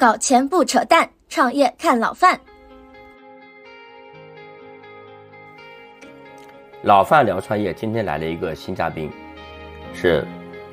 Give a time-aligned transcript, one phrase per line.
[0.00, 2.40] 搞钱不扯淡，创业看老范。
[6.80, 9.10] 老范聊创业，今天来了一个新嘉宾，
[9.92, 10.26] 是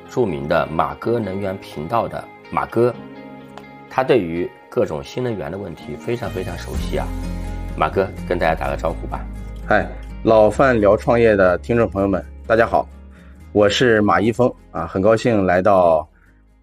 [0.08, 2.94] 著名的马哥能源频道的马哥，
[3.90, 7.06] 他对于各种新能源的问题非常非常熟悉啊。
[7.76, 9.20] 马哥跟大家打个招呼吧。
[9.66, 9.86] 嗨，
[10.22, 12.88] 老范聊创业的听众朋友们，大家好，
[13.52, 16.08] 我是马一峰啊，很高兴来到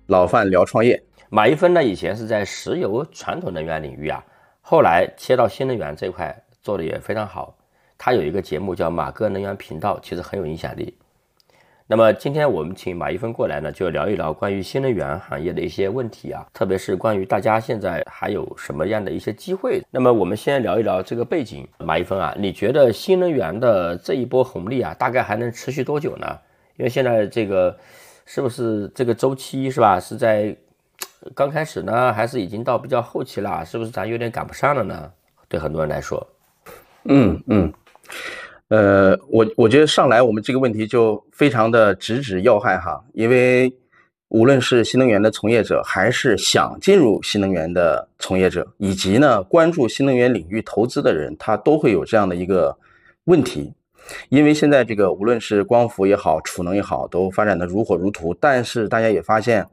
[0.08, 1.00] 老范聊创业。
[1.36, 4.24] 马一峰呢，以前是在石油传统能源领域啊，
[4.62, 7.54] 后来切到新能源这块做的也非常好。
[7.98, 10.98] 他有一个节目叫马哥能源频道，其实很有影响力。
[11.88, 19.82] 那么今天我们请马一峰过来呢，就聊一聊关于新能源行业的一些问题啊，特别是关于大家现在还有什么样的一些机会。
[19.92, 21.68] 那么我们先聊一聊这个背景。
[21.80, 26.40] 马一峰啊，你觉得新能源的这一波红利啊，大概还能持续多久呢？
[26.78, 27.78] 因为现在这个
[28.26, 30.00] 是不是这个周期是吧？
[30.00, 30.56] 是在
[31.34, 33.65] 刚开始呢，还是已经到比较后期了？
[33.65, 35.12] 是不是咱有点赶不上了呢？
[35.48, 36.27] 对很多人来说，
[37.05, 37.73] 嗯嗯。
[38.68, 43.71] 呃，我我觉得上来我们这个问题就非常的直指要害哈，因为
[44.29, 52.76] 无论是新能源的从业者，还是想进入新能源的从业者，以及呢关注新能源领域投资的人，他都会有这样的一个
[53.26, 53.71] 问题，
[54.29, 59.65] 因为现在这个无论是光伏也好，储能也好，都发展的如火如荼，但是大家也发现。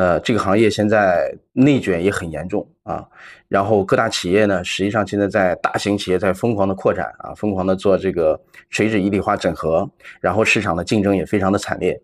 [0.00, 3.06] 呃，这个行业现在内卷也很严重啊，
[3.48, 9.86] 然后各大企业呢，实际上现在在大型企业在疯狂的扩展啊，疯狂的做这个垂直一体化整合，
[10.18, 12.00] 然后市场的竞争也非常的惨烈。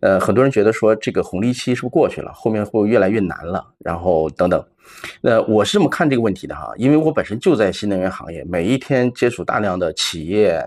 [0.00, 4.64] 呃，很多人觉得说这个红利期是不是过去了，后面会越来越难了，然后等等。
[5.20, 10.66] 那我是这么看这个问题的哈，因为我本身就在新能源行业，每一天接触大量的企业。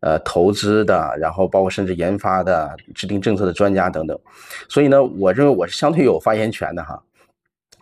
[0.00, 4.18] 呃，投资的，然后包括甚至研发的、制定政策的专家等等，
[4.68, 7.02] 所以呢，我认为我是相对有发言权的哈。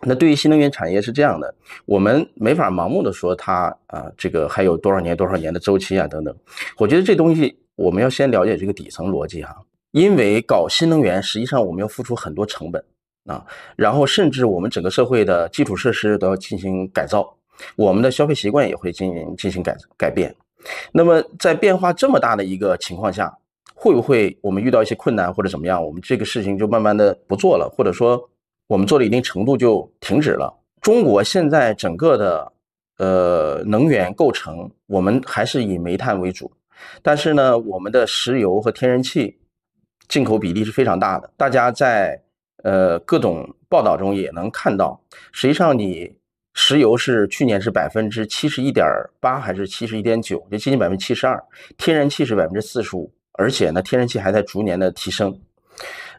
[0.01, 1.53] 那对于新能源产业是这样的，
[1.85, 6.35] 我们没法盲目的说它啊，这个还有多少年、多少年的周期啊等等。
[6.77, 9.55] 我觉得这东西我们要先了解这个底层逻辑哈，
[9.91, 12.83] 因为搞新能源实际上我们要付出很多成本
[13.25, 13.43] 啊，
[13.75, 17.35] 然后甚至我们整个社会的基础设施都要进行改造，
[17.75, 20.35] 我们的消费习惯也会进行进行改改变。
[20.91, 23.37] 那么在变化这么大的一个情况下，
[23.73, 28.29] 会不会我们遇到一些困难或者怎么样，我们这个事情就慢慢的不做了，或者说
[28.67, 30.53] 我们做了一定程度就停止了？
[30.81, 32.51] 中国现在整个的
[32.97, 36.51] 呃能源构成，我们还是以煤炭为主，
[37.01, 39.37] 但是呢，我们的石油和天然气
[40.07, 41.29] 进口比例是非常大的。
[41.37, 42.21] 大家在
[42.63, 44.99] 呃各种报道中也能看到，
[45.31, 46.15] 实际上你。
[46.57, 48.87] 石油是去年是百分之七十一点
[49.19, 51.37] 八还是七十一点九，就接近百分之七十二。
[51.77, 55.37] 天然气是百分之四十五，而且呢，天然气还在逐年的提升。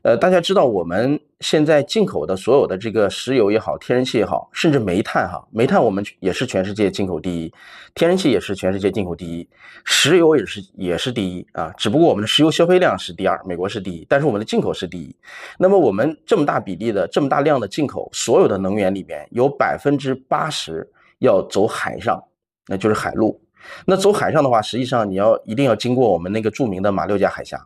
[0.07, 7.53] 呃，大家知道我们现在进口的所有的这个石油也好，天然气也好，甚至煤炭哈，煤炭我们也是全世界进口第一，
[7.93, 9.49] 天然气也是全世界进口第一，
[9.85, 11.75] 石油也是也是第一啊。
[11.77, 15.13] 只不过我们的石油消费量是第二，美国是第一，但是我们的进口是第一。
[15.59, 20.89] 那么我们这么大比例的这么大量的进口，所有的能源里面有百分之八十
[21.19, 22.23] 要走海上，
[22.69, 23.41] 那就是海路。
[23.85, 27.61] 那走海上的话，实际上你要一定要经过我们那个著名的马六甲海峡。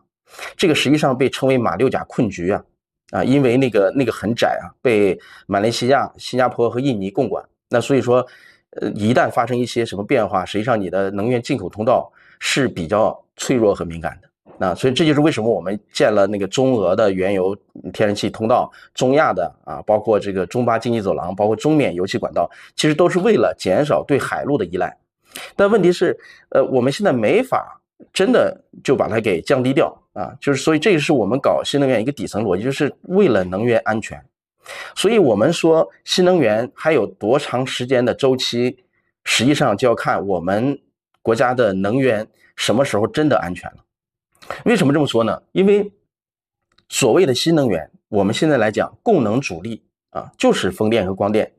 [0.55, 2.63] 这个实际上被称为马六甲困局啊，
[3.11, 7.43] 啊，因为那个那个很窄啊，被马来西亚、新加坡和印尼共管。
[7.69, 8.25] 那所以说，
[8.81, 14.29] 呃，一旦发生一些什么变化，实际上你的能源进口通道是比较脆弱和敏感的。
[14.57, 17.55] 那所以这就是为什么我们建了那个中俄的原油、
[17.91, 24.97] 天然气通道，中亚的啊，包括这个中巴经济走廊，包括中缅油气管道，其实都是为了减少对海路的依赖。
[25.55, 26.17] 但问题是，
[26.49, 27.77] 呃，我们现在没法。
[28.11, 34.23] 真的就把它给降低掉啊，就是所以这个是我们搞新能源一个底层逻辑，就是为了能源安全。
[34.95, 38.77] 所以我们说新能源还有多长时间的周期，
[39.23, 40.79] 实际上就要看我们
[41.21, 43.77] 国家的能源什么时候真的安全了。
[44.65, 45.41] 为什么这么说呢？
[45.51, 45.91] 因为
[46.89, 51.51] 所谓的新能源，我们现在来讲供能主力啊，就是风电和光电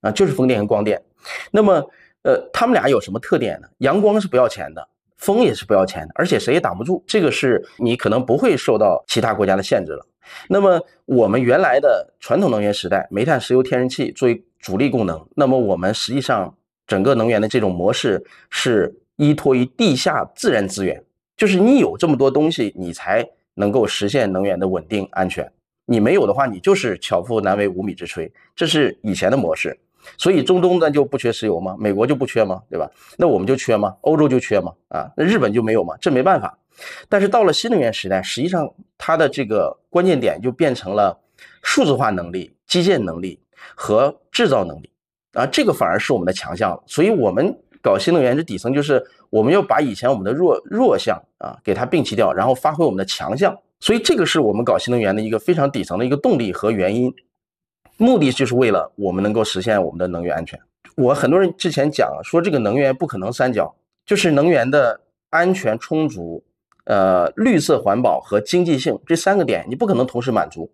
[0.00, 1.02] 啊，就是风电和光电。
[1.50, 1.90] 那么
[2.22, 3.68] 呃，他们俩有什么特点呢？
[3.78, 4.88] 阳光是不要钱的。
[5.22, 10.04] 风也是不要钱的，而且谁也挡不住，这个是你可能不会受到其他国家的限制了。
[10.48, 16.52] 那么我们原来的传统能源时代，煤炭、石油、天然气作为主力供能，那么我们实际上
[16.88, 18.20] 整个能源的这种模式
[18.50, 21.00] 是依托于地下自然资源，
[21.36, 23.24] 就是你有这么多东西，你才
[23.54, 25.48] 能够实现能源的稳定安全。
[25.86, 29.78] 你没有的话，你就是巧妇难为无米之炊，这是以前的模式。
[30.16, 31.76] 所以中东那就不缺石油吗？
[31.78, 32.62] 美国就不缺吗？
[32.68, 32.90] 对吧？
[33.16, 33.96] 那我们就缺吗？
[34.02, 34.72] 欧洲就缺吗？
[34.88, 35.94] 啊，那日本就没有吗？
[36.00, 36.58] 这没办法。
[37.08, 41.16] 但是到了新能源时代，实际上它的这个关键点就变成了
[41.62, 43.38] 数字化能力、基建能力，
[43.74, 44.90] 和制造能力
[45.34, 46.82] 啊，这个反而是我们的强项。
[46.86, 53.56] 所以，我们搞新能源的底层就是我们要把以前我们的弱弱项啊给它摒弃掉，然后发挥我们的强项。
[53.78, 57.12] 所以，这个是我们搞新能源的一个非常底层的一个动力和原因，
[58.02, 60.58] 目的就是为了我们能够实现我们的能源安全。
[60.96, 65.00] 我很多人之前讲说这个能源不可能三角，就是能源的
[65.30, 66.44] 安全充足。
[66.84, 70.68] 呃，绿色环保和经济性这三个点，你不可能同时满足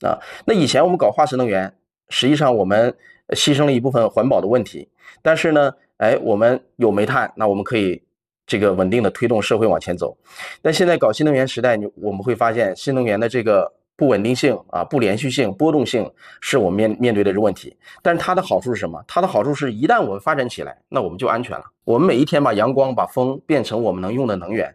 [0.00, 0.18] 啊。
[0.44, 1.72] 那以前我们搞化石能源，
[2.08, 2.92] 实际上我们
[3.36, 4.88] 牺牲了一部分环保的问题，
[5.22, 8.02] 但是呢，哎，我们有煤炭，那我们可以
[8.48, 10.18] 这个稳定的推动社会往前走。
[10.60, 16.08] 但现在搞新能源时代，你我们会发现新能源的这个不稳定性啊、不连续性、波动性
[16.40, 17.76] 是我们面面对的这问题。
[18.00, 19.02] 但是它的好处是什么？
[19.08, 21.64] 它的好处是一旦我们发展起来，那我们就安全了。
[21.82, 24.72] 我们每一天把阳光、把风变成我们能用的能源。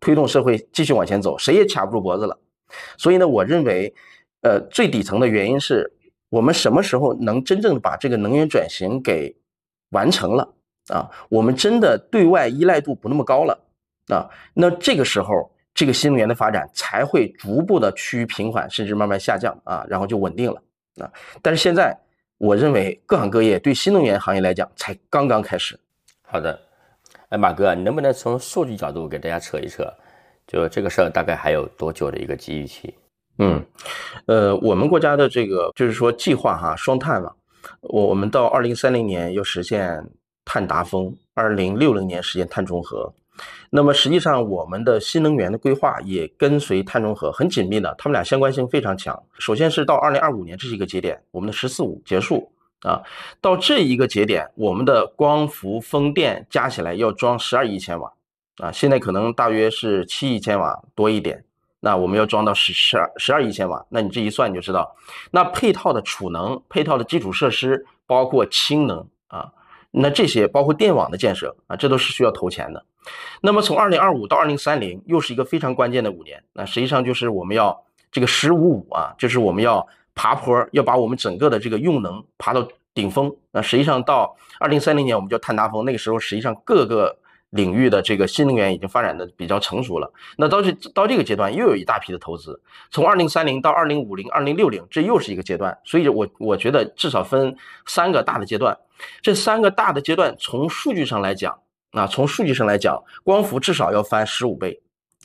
[0.00, 2.38] 推动社会继续往前走，谁也卡不住脖子了。
[2.96, 3.94] 所以呢，我认为，
[4.40, 5.92] 呃，最底层的原因是
[6.30, 9.36] 我们什么时候能真正把这个能源转型给
[9.90, 10.54] 完成了
[10.88, 11.10] 啊？
[11.28, 13.60] 我们真的对外依赖度不那么高了
[14.08, 14.30] 啊？
[14.54, 20.62] 那这个时候，这个新能源的发展才会逐步的趋于平缓，甚至慢慢下降啊，然后就稳定了
[20.98, 21.10] 啊。
[21.40, 21.98] 但是现在，
[22.38, 25.78] 我认为各行各业对新能源行业来讲才刚刚开始。
[26.22, 26.58] 好的。
[27.30, 29.90] 哎，马哥，你能不能从数据角度给大家扯一扯，
[30.46, 32.94] 就这个事儿大概还有多久的一个机遇期？
[33.38, 33.64] 嗯，
[34.26, 37.32] 呃，我们国家的这个就是说计划哈，双碳嘛，
[37.80, 40.06] 我我们到二零三零年要实现
[40.44, 43.10] 碳达峰，二零六零年实现碳中和。
[43.70, 49.22] 那么实际上我们的新能源的规划也跟随碳中和很紧密的，它们俩相关性非常强。
[49.38, 52.52] 首先是到二零二五年，这是一个节点，我们的“十四五”结束。
[52.84, 53.00] 啊，
[53.40, 58.12] 到这一个节点，我们的光伏、风电加起来要装十二亿千瓦，
[58.56, 61.44] 啊，现在可能大约是七亿千瓦多一点，
[61.78, 64.96] 那我们要装到十十二十二亿千瓦，那你这一算你就知道，
[65.30, 69.52] 那配套的储能、配套的基础设施，包括氢能啊，
[69.92, 72.84] 那这些包括电网的建设啊，这都是需要投钱的。
[73.40, 79.86] 那么从二零二五到二零三零，又是一个非常关键的五年，那实际上就是我们要这个十五五啊，就是我们要。
[80.14, 87.16] 爬坡要把我们整个的这个用能爬到顶峰，那实际上到二零三零年我们叫碳达峰，那个时候实际上各个
[87.48, 90.12] 领域的这个新能源已经发展的比较成熟了。
[90.36, 92.60] 那到这到这个阶段又有一大批的投资，
[92.90, 95.78] 从二零三零到二零五零、二零六零，这又是一个阶段。
[95.82, 97.56] 所以，我我觉得至少分
[97.86, 98.76] 三个大的阶段。
[99.22, 101.58] 这三个大的阶段从数据上来讲，
[101.92, 104.82] 啊，从数据上来讲，光伏至少要翻十五倍，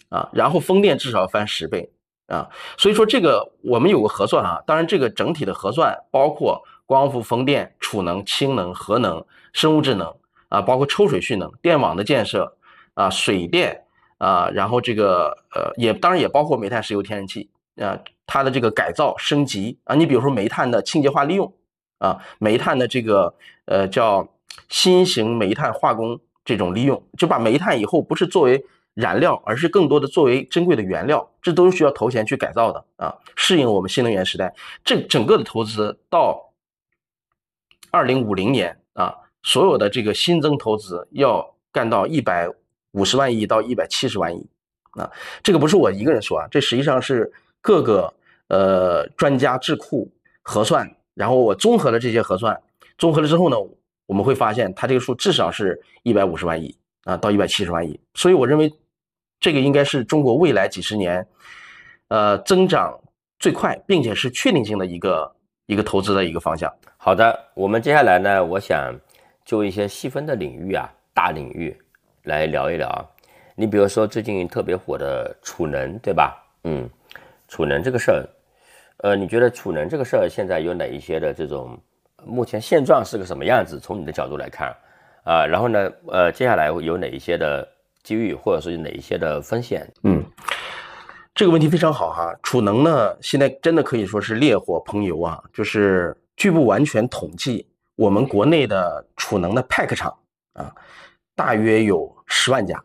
[0.09, 1.91] 啊，然后风电至少要翻十倍。
[2.27, 2.45] 啊，
[2.77, 10.13] 所以说这个我们有个核算啊，当然这个整体的核算包括光伏、风电、储能、氢能、核能、生物质能
[10.49, 12.57] 啊，包括抽水蓄能、电网的建设
[12.95, 13.81] 啊、水电
[14.17, 21.53] 啊，然后这个呃也当然也包括煤炭、石油、天然气啊，它的这个改造升级啊，你比如说煤炭的清洁化利用
[21.99, 23.33] 啊，煤炭的这个
[23.67, 24.27] 呃叫
[24.67, 28.65] 新型煤炭化工这种利用，就把煤炭以后不是作为。
[28.99, 34.51] 燃料，而是更多的作为珍贵的原料，这都是需要投钱去改造的啊，适应我们新能源时代。
[34.83, 36.51] 这整个的投资到
[37.91, 39.13] 二零五零年啊，
[39.43, 42.49] 所有的这个新增投资要干到一百
[42.93, 44.49] 五十万亿到一百七十万亿
[44.93, 45.11] 啊，
[45.43, 48.11] 这个不是我一个人说啊，这实际上是各个
[48.47, 52.59] 呃专家智库核算，然后我综合了这些核算，
[52.97, 53.57] 综合了之后呢，
[54.07, 58.73] 我们会发现它这个数至少是一百五十万亿啊，到一百七十万亿，所以我认为。
[59.39, 61.23] 这个应该是中国未来几十年，
[62.07, 62.99] 呃，增长
[63.37, 65.35] 最快，并且是确定性的一个
[65.67, 66.73] 一个投资的一个方向。
[66.97, 68.99] 好的，我们接下来呢，我想
[69.45, 71.77] 就一些细分的领域啊，大领域
[72.23, 73.07] 来聊一聊。
[73.53, 76.43] 你比如说最近特别火的储能，对吧？
[76.63, 76.89] 嗯，
[77.47, 78.25] 储能这个事儿，
[79.03, 81.79] 呃，你觉得储能这个事儿现在有哪一些的这种
[82.25, 83.79] 目前现状是个什么样子？
[83.79, 84.75] 从你的角度来看
[85.23, 87.67] 啊，然后呢，呃，接下来有哪一些的？
[88.03, 89.85] 机遇或者是哪一些的风险？
[90.03, 90.23] 嗯，
[91.35, 92.33] 这个问题非常好哈。
[92.41, 95.43] 储能呢，现在真的可以说是烈火烹油啊。
[95.51, 100.17] 就是据不完全统计，我们国内的储能的 pack 厂
[100.53, 100.73] 啊，
[101.35, 102.81] 大约有十万家，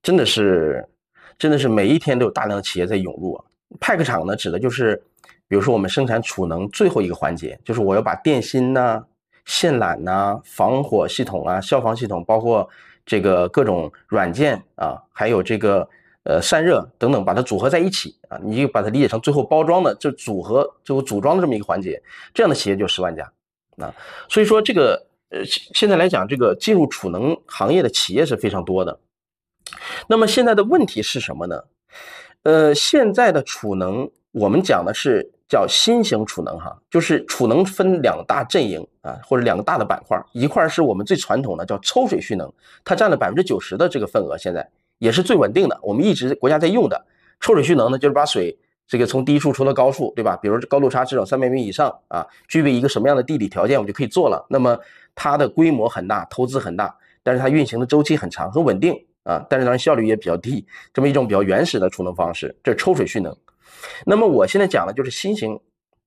[0.00, 0.88] 真的是，
[1.36, 3.44] 真的是每一天都有大量的企业在涌入。
[3.80, 5.02] pack 厂呢，指的就是，
[5.48, 9.04] 比如说我们生产储能最后一个环节，就是我要把电芯呐、
[9.44, 12.68] 线缆呐、防火系统啊、消防系统，包括
[13.04, 15.88] 这个各种软件啊，还有这个
[16.24, 23.30] 呃散热等等，把它组合在一起啊，你就把它理解成最后包装的就组合最后组装的这么一个环节，这样的企业就十万家
[23.76, 23.94] 啊。
[24.28, 28.98] 所以说这个呃现在来讲，这个进入储能行业的企业是非常多的。
[30.08, 31.64] 那么现在的问题是什么呢？
[32.44, 42.52] 呃，现在的储能我们讲的是叫新型储能哈，就是储能分两大阵营啊，或者两个大的板块，一块是我们最传统的叫抽水蓄能，
[42.84, 47.04] 它占了百分之九十的这个份额，现在也是最稳定的，我们一直国家在用的。
[47.40, 50.36] 抽水蓄能呢，就是把水这个从低处抽到高处，对吧？
[50.36, 54.44] 比如高度差至少三百米以上啊，具备一个什么样的地理条件，我们就可以做了。
[54.50, 54.78] 那么
[55.14, 63.36] 它的规模很大，投资很大，但是它运行的周期很长，很稳定啊，但是当然效率也比较低，这么一种比较原始的储能方式，这是抽水蓄能。
[64.06, 65.58] 那么我现在讲的就是新型，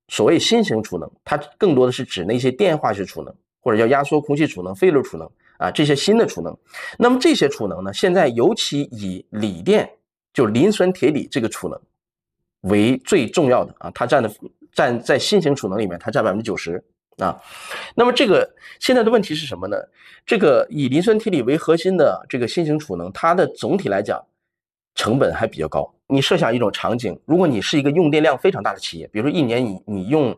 [0.08, 6.56] 所谓新型储能，它更多的是指那些电化学储能，或者叫压缩空气储能、废热储能啊，这些新的储能。
[6.98, 9.88] 那么这些储能呢，现在尤其以锂电，
[10.32, 11.80] 就磷酸铁锂这个储能
[12.62, 14.30] 为最重要的啊，它占的
[14.72, 16.82] 占在新型储能里面，它占百分之九十
[17.18, 17.40] 啊。
[17.94, 18.48] 那么这个
[18.80, 19.76] 现在的问题是什么呢？
[20.26, 24.22] 这个以磷酸铁锂为核心的这个新型储能，它的总体来讲
[24.94, 25.94] 成本还比较高。
[26.06, 30.36] 你设想一种场景，如果你是一个用电量非常大的企业，比如说一年你你用，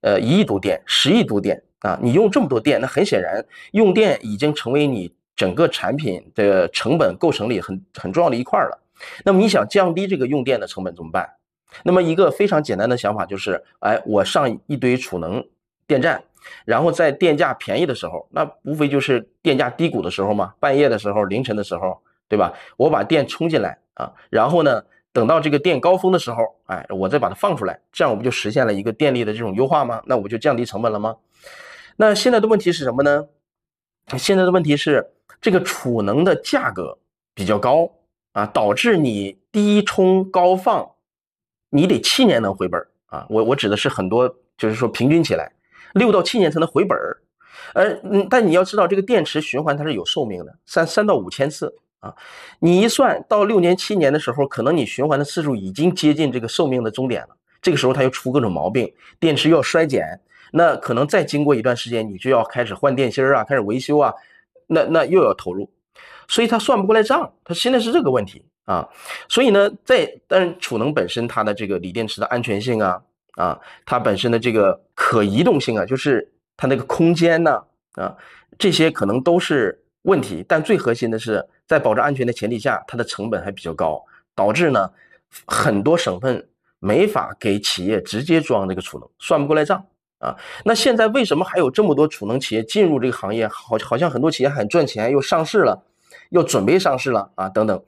[0.00, 8.82] 呃一亿度电、十亿度电啊，你用这么多电，那很显然用电已经成为你整个产品的成本构成里很很重要的一块了。
[9.24, 11.28] 那么你想降低这个用电的成本怎么办？
[11.84, 15.42] 那么一个非常简单的想法就是，哎，我上一堆储能
[15.90, 16.22] 电站，
[16.64, 22.52] 然后在电价便宜的时候，那无非就是电价低谷的时候嘛，半夜的时候、凌晨的时候，对吧？
[22.76, 24.84] 我把电充进来啊，然后呢？
[25.12, 30.00] 等到这个电高峰的时候，哎，我再把它放出来，这样我不就实现了一个电力的这种优化吗？
[30.06, 31.16] 那我不就降低成本了吗？
[31.96, 33.26] 那现在的问题是什么呢？
[34.16, 36.96] 现在的问题是这个储能的价格
[37.34, 37.90] 比较高
[38.34, 40.88] 啊，导致你低充高放，
[41.70, 43.26] 你得七年能回本啊。
[43.28, 45.50] 我我指的是很多，就是说平均起来
[45.94, 47.18] 六到七年才能回本儿。
[47.74, 51.74] 而嗯，但你要知道这个电池循环它是有寿命的，三三到五千次。
[52.00, 52.14] 啊，
[52.60, 57.36] 你一算到六年七年的时候，可能你循环的次数已经接近这个寿命的终点了。
[57.60, 60.18] 这个时候它又出各种毛病，电池又要衰减，
[60.52, 64.14] 那可能再经过一段时间，你就要开始换电芯儿啊，开始维修啊，
[64.66, 65.70] 那那又要投入，
[66.26, 67.30] 所以它算不过来账。
[67.44, 68.88] 它现在是这个问题啊，
[69.28, 72.98] 所以呢，在但是储能本身它的这个锂电池的安全性啊
[73.36, 77.62] 啊，它本身的这个可移动性啊，就是它那个空间呢
[77.94, 78.16] 啊，
[78.58, 81.46] 这些可能都是问题，但最核心的是。
[81.70, 84.90] 在保证安全的前提下，它的成本还比较高，导致呢
[85.46, 86.48] 很多省份
[86.80, 89.86] 没法给企业直接装这个储能，算不过来账
[90.18, 90.34] 啊。
[90.64, 93.46] 那现在为什么还有这么多储能企业进入这个行业？
[93.46, 95.80] 好，好像很多企业很赚钱，又上市了，
[96.30, 97.80] 又准备上市了啊，等等。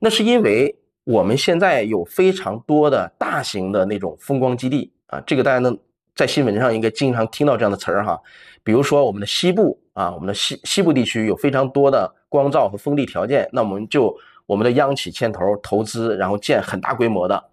[0.00, 5.76] 那是因为我们现在有非常多的大型的那种风光基地啊，这个大家能
[6.14, 8.20] 在新闻上应该经常听到这样的词儿哈。
[8.62, 12.14] 比如说我们的西部啊，我们的西西部地区有非常多的。
[12.30, 14.16] 光照和风力条件，那我们就
[14.46, 17.44] 我们的央企牵头投资，然后建很大规模的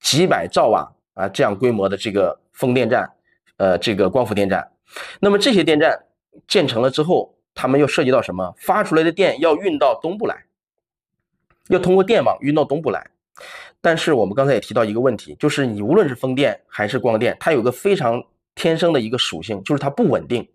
[0.00, 3.10] 几百兆瓦啊这样规模的这个风电站，
[3.56, 4.70] 呃，这个光伏电站。
[5.18, 5.98] 那么这些电站
[6.46, 8.54] 建成了之后，他们又涉及到什么？
[8.58, 10.36] 发出来的电要运到东部来，
[11.68, 13.10] 要通过电网运到东部来。
[13.80, 18.22] 但是我们刚才也提到一个问题，就是你无论是风电还是光电，它有个非常
[18.54, 20.48] 天生的一个属性，就是它不稳定，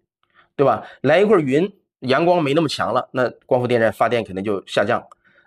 [0.56, 0.84] 对吧？
[1.02, 1.72] 来一会儿云。
[2.04, 5.02] 阳光没那么强了，那光伏电站发电肯定就下降。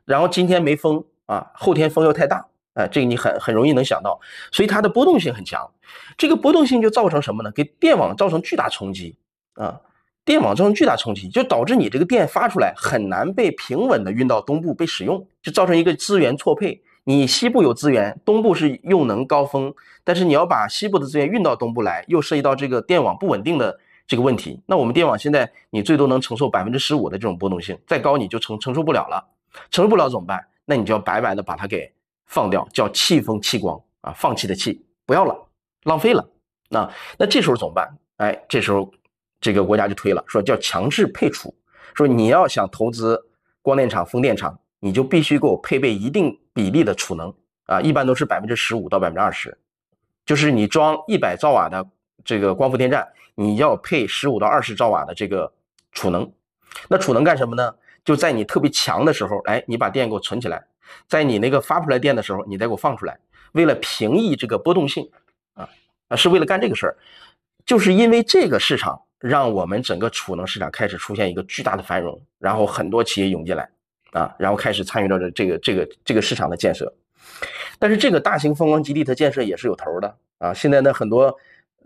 [0.07, 4.19] 然后今天没风啊，后天风又太大，哎，这个你很很容易能想到，
[4.51, 5.71] 所以它的波动性很强。
[6.17, 7.51] 这个波动性就造成什么呢？
[7.51, 9.19] 给电网造成巨大冲击
[9.53, 9.79] 啊！
[10.27, 16.83] 电网造成巨大冲击，就导致你这个电发出来很难被平稳的运到东部被使用，就造成一个资源错配。
[17.05, 19.73] 你西部有资源，东部是用能高峰，
[20.05, 23.79] 但是你要把西部的资源运到东部来，又涉及到这个电网不稳定的。
[24.09, 29.21] 这个问题，那我们电网现在你最多能承受百分之十五的这种波动性，再高你就承承受不了了，
[29.69, 30.47] 承受不了怎么办？
[30.65, 31.93] 那你就要白白的把它给
[32.27, 35.37] 放掉，叫弃风弃光啊，放弃的弃，不要了，
[35.83, 36.25] 浪费了。
[36.69, 37.99] 那那这时候怎么办？
[38.19, 38.89] 哎，这时候
[39.41, 41.55] 这个国家就推了，说叫强制配储，
[41.95, 43.23] 说你要想投资
[43.63, 47.33] 光电厂、风电场，你就必须给我配备一定比例的储能
[47.67, 49.57] 啊，一般都是百分之十五到百分之二十，
[50.25, 51.87] 就是你装一百兆瓦的
[52.25, 53.07] 这个光伏电站。
[53.39, 55.53] 你要配十五到二十兆瓦的这个
[55.93, 56.33] 储能，
[56.89, 57.75] 那储能干什么呢？
[58.03, 60.65] 就在你特别强的时候，哎，你把电给我存起来，
[61.07, 63.19] 在你那个发出来电的时候，你再给我放出来。
[63.53, 65.07] 为了平抑这个波动性，
[65.53, 65.69] 啊
[66.09, 66.97] 啊，是为了干这个事儿。
[67.67, 73.69] 就是因为这个市场，让我们整个储能市场开始出现一个巨大的繁荣，然后很多企业涌进来，
[74.13, 76.93] 啊，然后开始参与到这这个这个这个市场的建设。
[77.79, 81.35] 但是这个大型风光基地的建设也是有头的啊，现在呢很多。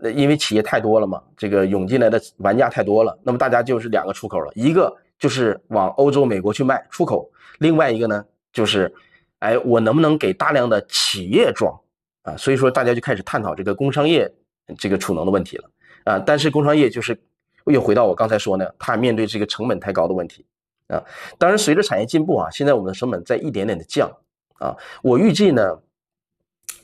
[0.03, 8.91] 那因为企业太多了嘛，这个涌进来的玩家太多了，那么大家就是两个出口了，一个就是往欧洲、美国去卖出口，另外一个呢就是，
[9.37, 11.79] 哎，我能不能给大量的企业装
[12.23, 14.27] 啊，所以说大家就开始探讨这个工商业
[14.75, 15.69] 这个储能的问题了
[16.03, 16.19] 啊。
[16.19, 17.19] 但是工商业就是
[17.65, 20.45] 又回到我刚才说呢，它面对这个成本太高的问题
[20.87, 21.03] 啊。
[21.37, 24.11] 当然，随着产业进步啊，现在我们的成本在一点点的降
[24.59, 24.75] 啊。
[25.01, 25.79] 我预计呢，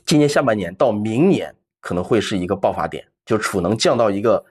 [0.06, 4.44] 今年下半年到明年可能会是一个爆发点，就储能降到一个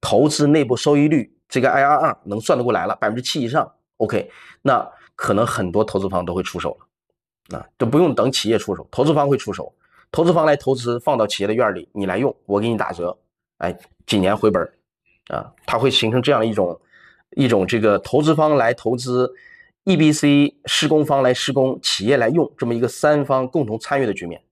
[0.00, 4.30] 投资内部收益率这个 IRR 能算得过来了，百分之七以上，OK，
[4.62, 9.72] 那可能很多投资方都会出手了啊，都不用等企业出手，投资方会出手。
[10.10, 13.18] 投资方来投资，放到企业的院里，你来用，我给你打折，
[13.64, 14.62] 哎，几年回本，
[15.28, 16.78] 啊，它会形成这样一种
[17.30, 19.32] 一种这个投资方来投资
[19.86, 24.42] ，EBC 施工方来施工，企业来用，这么一个三方共同参与的局面。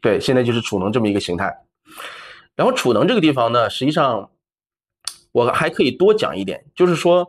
[0.00, 1.64] 对，现在就是储能这么一个形态。
[2.54, 4.30] 然后储能这个地方呢，实际上
[5.32, 7.28] 我还可以多讲一点，就是说，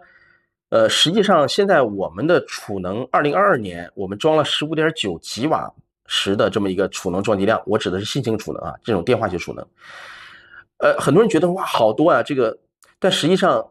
[0.70, 5.74] 呃，实际上现在我们的储能，二零二二年我们装了十五点九吉瓦。
[6.08, 9.66] 十的这么一个储能装机量，我指的是新型储能啊，这种电化学储能。
[10.78, 12.58] 呃，很多人觉得哇，好多啊，这个，
[13.00, 13.66] 但实际上，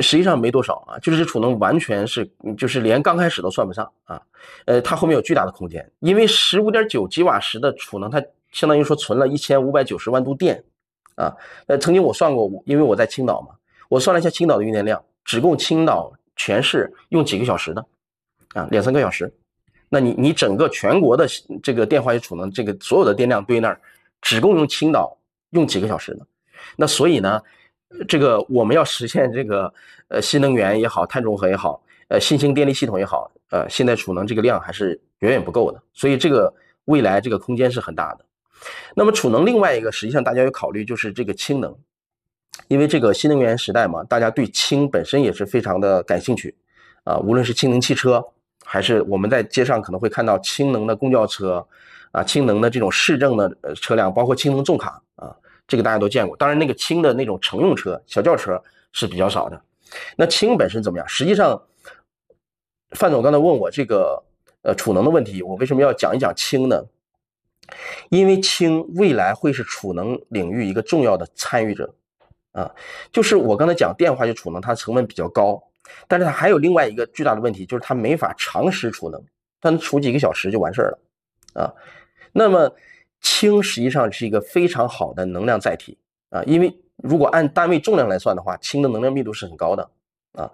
[0.00, 4.20] 实际上没多少啊，就是这储能完全是，就是连刚开始都算不上啊。
[4.66, 10.62] 呃，它后面有巨大的空间，因为十五点九吉瓦时的储能，它相当于说存了一千五百九十万度电
[11.14, 11.34] 啊。
[11.66, 13.54] 呃，曾经我算过，因为我在青岛嘛，
[13.88, 17.84] 我算了一下青岛的用电量，只供青岛全市用几个小时的
[18.52, 19.32] 啊，两三个小时。
[19.92, 21.26] 那你你整个全国的
[21.60, 23.80] 这个电化学储能，这个所有的电量堆那儿，
[24.22, 25.18] 只够用青岛
[25.50, 26.24] 用几个小时呢？
[26.76, 27.42] 那所以呢，
[28.06, 29.74] 这个我们要实现这个
[30.06, 35.82] 呃新能源也好，碳中和也好，呃新兴电力系统也好，呃现在储能这个量还是远远不够的。
[35.92, 36.54] 所以这个
[36.84, 38.24] 未来这个空间是很大的。
[38.94, 41.76] 那么储能另外一个，实际上大家要考虑就是这个氢能，
[42.68, 46.54] 因为这个新能源时代嘛，大家对氢本身也是非常的感兴趣
[47.02, 48.24] 啊，无论是氢能汽车。
[48.72, 51.66] 还是我们在街上可能会看到氢能的公交车，
[52.12, 55.34] 啊，氢能的这种市政的车辆，包括氢能重卡啊，
[55.66, 56.36] 这个大家都见过。
[56.36, 59.60] 当然，那个氢的那种乘用车、小轿车是比较少的。
[60.16, 61.08] 那氢本身怎么样？
[61.08, 61.60] 实际上，
[62.92, 64.22] 范总刚才问我这个
[64.62, 66.80] 呃储能的问题，我为什么要讲一讲氢呢？
[68.08, 71.92] 因为氢未来会是储能领域一个重要的参与者
[72.52, 72.70] 啊，
[73.10, 75.60] 就是我刚才讲电化学储能，它成本比较高。
[76.08, 79.22] 但是它还有另外一个巨大的问题，就是它没法长时储能，
[79.60, 81.74] 它能储几个小时就完事儿了，啊，
[82.32, 82.72] 那么
[83.20, 85.98] 氢实际上是一个非常好的能量载体
[86.30, 89.90] 啊，因为如果按单位重量来算的话，氢的能量密度是很高的
[90.32, 90.50] 啊，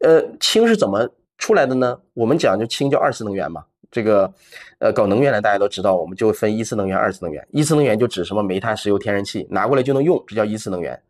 [0.00, 2.00] 呃，氢是怎么出来的呢？
[2.14, 4.32] 我们讲就氢叫二次能源嘛，这个
[4.78, 11.00] 呃搞能源的大家都知道，我们就分一次能源、二次能源，一次能源就指什么煤炭、石油、天然气拿过来就能用，这叫一次能源。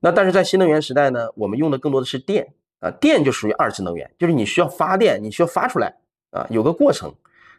[0.00, 2.52] 那但是在新能源时代呢，我们用的更多的是电。
[2.80, 5.94] 啊，电就属于二次能源，就是你需要发电，你需要发出来
[6.30, 7.14] 啊，有个过程，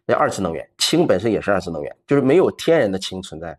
[0.05, 0.67] 那二次能源。
[0.77, 3.57] 氢本身也是二次能源，就是没有天然的氢存在，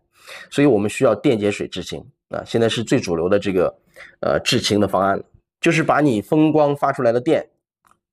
[0.51, 2.43] 所以我们需要电解水制氢啊。
[2.45, 3.75] 现在是最主流的这个
[4.19, 5.23] 呃制氢的方案了，
[5.61, 7.47] 就是把你风光发出来的电，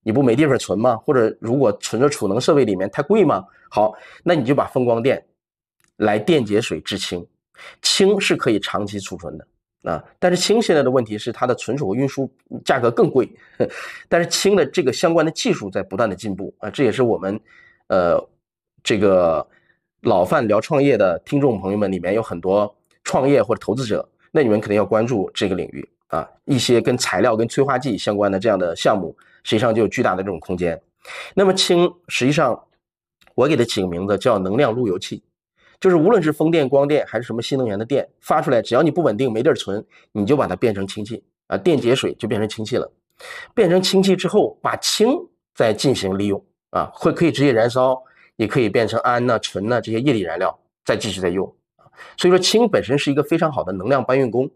[0.02, 0.96] 你不没地方存吗？
[0.96, 3.44] 或者如果存在储能设备里面太贵吗？
[3.68, 5.22] 好，那你就把风光电
[5.96, 7.26] 来电解水制氢，
[7.82, 9.46] 氢是可以长期储存的。
[9.82, 12.30] 啊，但是氢现在的问题是它的存储和运输
[12.64, 13.26] 价格更贵，
[14.08, 17.40] 但是氢的这个相关的技术在不断的进步啊，这也是我们，
[17.86, 18.22] 呃，
[18.82, 19.46] 这个
[20.02, 30.78] 老范聊创业的听众朋友们里面有很多创业或者投资者，那你们肯定要关注这个领域啊，一些跟材料跟催化剂相关的这样的项目，实际上就有巨大的这种空间。
[31.34, 32.62] 那么氢实际上，
[33.34, 35.22] 我给它起个名字叫能量路由器。
[35.80, 42.92] 就是无论是风电、光电还是什么新能源的电发出来，只要你不稳定、没地儿存，你就把它变成氢气啊，电解水就变成氢气了。
[43.54, 45.10] 变成氢气之后，把氢
[45.54, 48.02] 再进行利用啊，会可以直接燃烧，
[48.36, 51.46] 也可以变成氨呐、醇呐这些液体燃料，再继续再用。
[52.16, 54.50] 所以说，氢本身是一个非常好的能量搬运工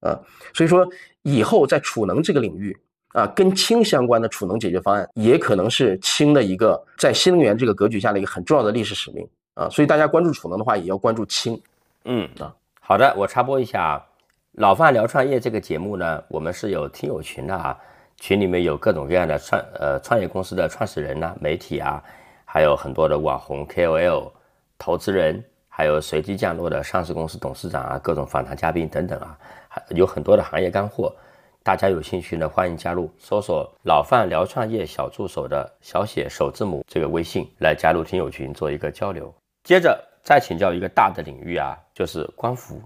[0.00, 0.18] 啊。
[0.54, 0.86] 所以说，
[1.22, 2.76] 以后在储能这个领域
[3.14, 9.26] 啊，跟氢相关的储能解决方案，也可能是氢的一个在新能源这个格局下的一个很重要的历史使命。
[9.54, 11.60] 啊，所以大家关注储能的话，也要关注氢。
[12.04, 14.06] 嗯啊，好的，我插播一下啊，
[14.52, 17.78] 老范聊创业这个节目呢，我们是有听友群的啊，
[18.16, 22.02] 群里面有各种各样的创呃创业公司的创始人呐、媒体啊，
[22.44, 24.30] 还有很多的网红 KOL、
[24.78, 29.38] 投资人，还有随机降落的上市公司董事长啊，各种访谈嘉宾等等啊，
[29.68, 31.14] 还有很多的行业干货。
[31.62, 39.32] 大家有兴趣呢，欢迎加入，搜索“老范聊创业小助手”的小写首字母这个微信来加入听友群，做一个交流。
[39.64, 42.80] 接着再请教一个大的领域啊，就是光伏。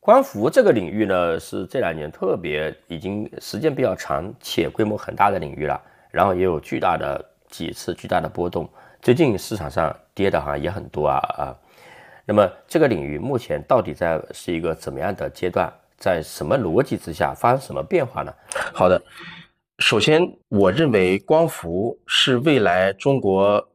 [0.00, 8.68] 光伏这个领域呢，是这两年特别已经时间比较长且规模很大的领域了，然后也有巨大的几次巨大的波动，
[9.00, 11.56] 最近市场上跌的好像也很多啊啊。
[12.24, 15.72] 那么这个领域目前到底在是一个怎么样的阶段？
[15.96, 18.32] 在什么逻辑之下发生什么变化呢？
[18.72, 19.02] 好的，
[19.78, 23.68] 首先我认为光伏是未来中国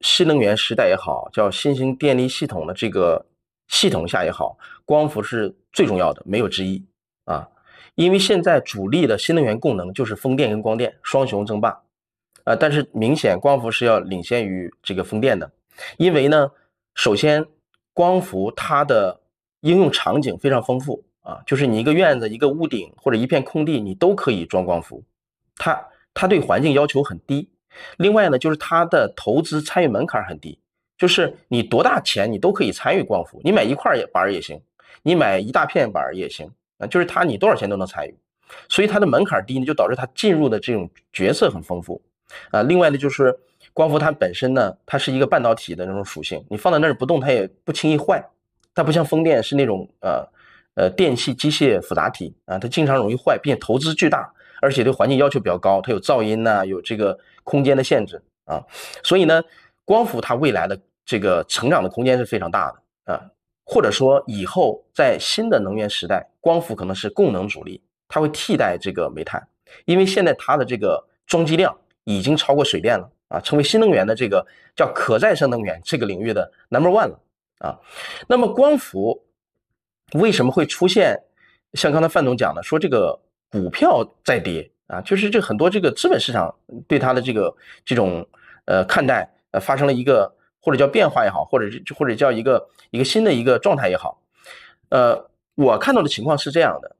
[0.00, 3.26] 新能源时代也好，叫新型电力系统的这个
[3.68, 6.84] 系统下也好，光伏是最重要的，没有之一
[7.24, 7.48] 啊。
[7.94, 11.70] 因为现在主力的新能源供能就是风电跟光电双雄争霸，
[12.44, 15.50] 啊，但是明显光伏是要领先于这个风电的，
[15.96, 16.50] 因为呢，
[16.94, 17.44] 首先
[17.92, 19.20] 光伏它的
[19.60, 21.04] 应用场景非常丰富。
[21.20, 25.04] 啊，就是你一个院子、一个屋顶或者一片空地，你都可以装光伏，
[25.56, 25.78] 它
[26.14, 27.50] 它对环境要求很低。
[27.98, 30.58] 另外呢，就是它的投资参与门槛很低，
[30.96, 34.60] 就是你多大钱你都可以参与光伏，你买一块板也行，
[35.02, 38.14] 你买一大片板也行啊，就是它你多少钱都能参与，
[38.68, 42.00] 所以它的门槛低呢，就导致它进入的这种角色很丰富
[42.50, 42.62] 啊。
[42.62, 43.36] 另外呢，就是
[43.72, 48.24] 光伏它本身呢，它是一个半导体的那种属性，你放在那儿不动，它也不轻易坏，
[48.74, 50.26] 它不像风电是那种呃。
[50.74, 58.62] 呃，电器机械复杂体啊，它经常容易坏，并且投资巨大，而且对环境要求比较高，它有噪音呐，有这个空间的限制啊，
[59.02, 59.42] 所以呢，
[59.84, 63.30] 光伏它未来的这个成长的空间是非常大的啊，
[63.64, 69.42] 或者说以后在新的能源时代，光伏可能是供能主力，它会替代这个煤炭，
[69.86, 77.20] 因为现在它的这个装机量已经超过水电了啊，成为新能源的这个叫可再生能源这个领域的 number one 了
[77.60, 77.78] 啊，
[78.28, 79.24] 那么光伏。
[80.14, 81.14] 为什么会出现
[81.74, 85.00] 像刚才范总讲的，说这个股票在跌啊？
[85.02, 86.52] 就是这很多这个资本市场
[86.88, 88.26] 对它的这个这种
[88.64, 94.20] 呃看待呃发生了一个或者叫变化也好，或者是或者叫一个一个新的一个状态也好，
[94.88, 96.96] 呃，我看到的情况是这样的：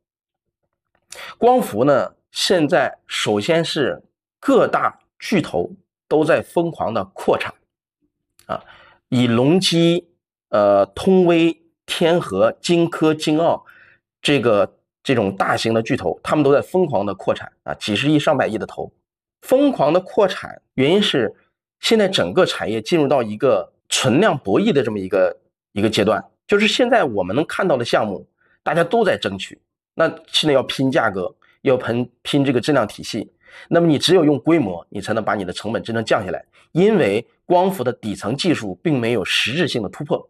[1.37, 4.03] 光伏呢，现在首先是
[4.39, 5.73] 各大巨头
[6.07, 7.53] 都在疯狂的扩产
[8.47, 8.63] 啊，
[9.09, 10.09] 以隆基、
[10.51, 11.61] 呃通威。
[11.91, 13.65] 天合、金科、金奥，
[14.21, 18.93] 这个这种大型的巨头，他们都在疯狂的扩产啊，几十亿、上百亿的投，
[19.43, 21.35] 疯狂的扩产，原因是
[21.81, 25.37] 现在整个产业进入到一个存量博弈的这么一个
[25.73, 28.27] 一个阶段，就是现在我们能看到的项目，
[28.63, 29.59] 大家都在争取，
[29.95, 33.31] 那现在要拼价格，要拼拼这个质量体系，
[33.69, 40.29] 那么你只有用规模，你才能把你的成本真正降下来，因为光伏的底层技术并没有实质性的突破。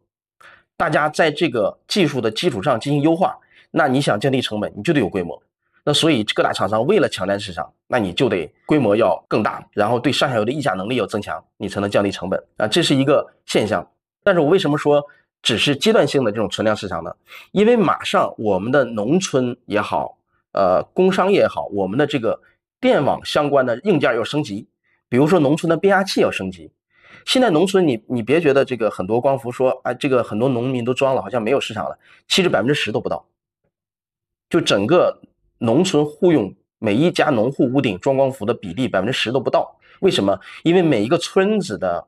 [0.76, 3.36] 大家在这个技术的基础上进行优化，
[3.70, 5.42] 那你想降低成本，你就得有规模。
[5.84, 13.86] 那所以各大厂商为了抢占市场，那你就得规模要更大，然后对上下游的议价能力要增强，你才能降低成本啊，这是一个现象。
[14.22, 15.02] 但是我为什么说
[15.40, 17.10] 只是阶段性的这种存量市场呢？
[17.52, 20.18] 因为马上我们的农村也好，
[20.52, 22.38] 呃，工商业也好，我们的这个
[22.80, 24.68] 电网相关的硬件要升级，
[25.08, 26.70] 比如说农村的变压器要升级。
[27.24, 31.98] 现在农村，你你别觉得这个很多光伏说，哎，这个很多农民都装了，好像没有市场了。
[32.26, 33.24] 其实百分之十都不到，
[34.48, 35.20] 就整个
[35.58, 39.78] 农村户用每一家农户屋顶装光伏的比例百分之十都不到。
[40.00, 40.38] 为什么？
[40.62, 42.06] 因为每一个村子的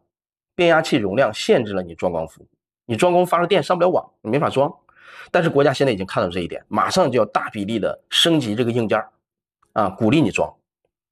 [0.55, 2.47] 变压器容量限制了你装光伏，
[2.87, 4.73] 你装光发了电上不了网，你没法装。
[5.31, 9.03] 但是国家现在已经看到这一点，马上就要大比例的升级这个硬件
[9.73, 10.53] 啊，鼓励你装。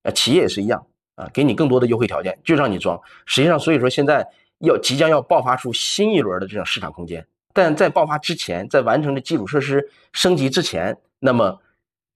[0.02, 0.86] 啊，企业也是一样。
[1.16, 2.96] 啊，给你更多的优惠条件，就让你装。
[3.26, 4.24] 实际上，所以说现在
[4.60, 7.26] 要即将要爆发出新一轮的这种市场空间。
[7.52, 11.61] 但在爆发之前，在完成这基础设施升级之前，那么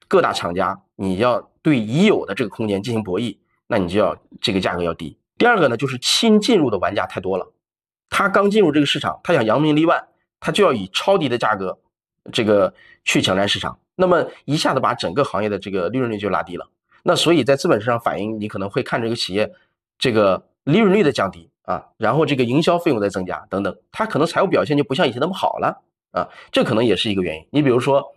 [0.08, 3.36] 各大厂家你要对已有的这个空间进行博弈，
[3.66, 5.16] 那你就要这个价格要低。
[5.38, 7.52] 第二个呢，就是新进入的玩家太多了，
[8.10, 10.04] 他刚进入这个市场，他想扬名立万，
[10.38, 11.78] 他就要以超低的价格
[12.32, 12.72] 这个
[13.04, 16.68] 去抢占市场，那么一下子把整个行业的这个利润率就拉低了。
[17.02, 19.52] 那所以，在资本市场反映，你可能会看这个企业
[19.98, 27.44] 这个利润率的降低啊，然后这个营销费用在增加等等，它可能财务表现就不像以前那么好了啊，这可能也是一个原因。
[27.50, 28.14] 你比如说，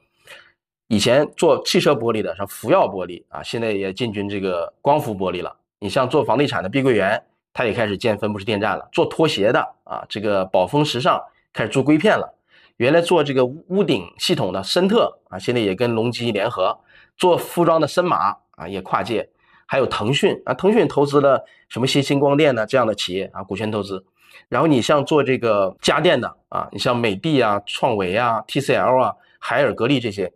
[0.88, 5.56] 以前做汽车玻璃的，像福耀玻璃啊，现在也进军这个光伏玻璃了。
[5.80, 7.22] 你像做房地产的碧桂园，
[7.54, 8.88] 它也开始建分布式电站了。
[8.92, 11.22] 做拖鞋的啊，这个宝丰时尚
[11.52, 12.34] 开始做硅片了。
[12.78, 16.78] 原来做这个屋顶系统的森特啊，现在也跟隆基联合
[17.18, 18.36] 做服装的森马。
[18.58, 19.28] 啊，也跨界，
[19.66, 24.02] 还有腾讯啊，腾讯投资了什么新星光电呢这样的企业啊，股权投资。
[24.48, 30.32] 然后你像做这个家电的啊，你像美的啊、创维啊、TCL 啊、海尔格力这些，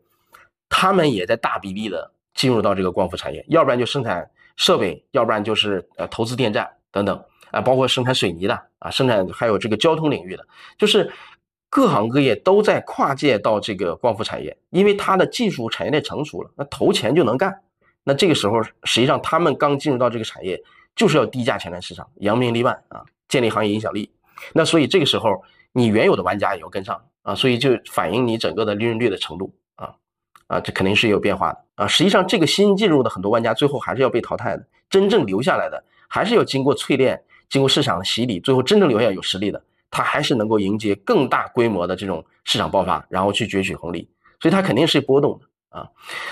[0.69, 11.11] 他们也在大比例的进入到这个光伏产业，要不然就生产设备，要不然就是呃投资电站等等啊，包括生产水泥的啊，生产还有这个交通领域的，就是
[11.69, 17.61] 各行各业都在跨界到这个光伏产业，因为它的技术产业链成熟了，那投钱就能干。
[18.03, 20.61] 那这个时候，实际上他们刚进入到这个产业，
[20.95, 23.03] 就是要低价抢占市场，扬名立万啊。
[23.27, 24.11] 建立行业影响力。
[24.53, 29.93] 那所以这个时候，你原有的玩家也要跟上啊，所以就反映你整个的利润率的程度啊
[30.49, 31.87] 啊，这肯定是有变化的啊。
[31.87, 44.09] 实际上，这个新进入的很多玩家最后还是要被淘汰的，真正留下来的还是要经过淬炼、经过市场的洗礼，最后真正留下有实力的，他还是能够迎接更大规模的这种市场爆发，然后去攫取红利。
[44.41, 45.87] 所以它肯定是波动的啊。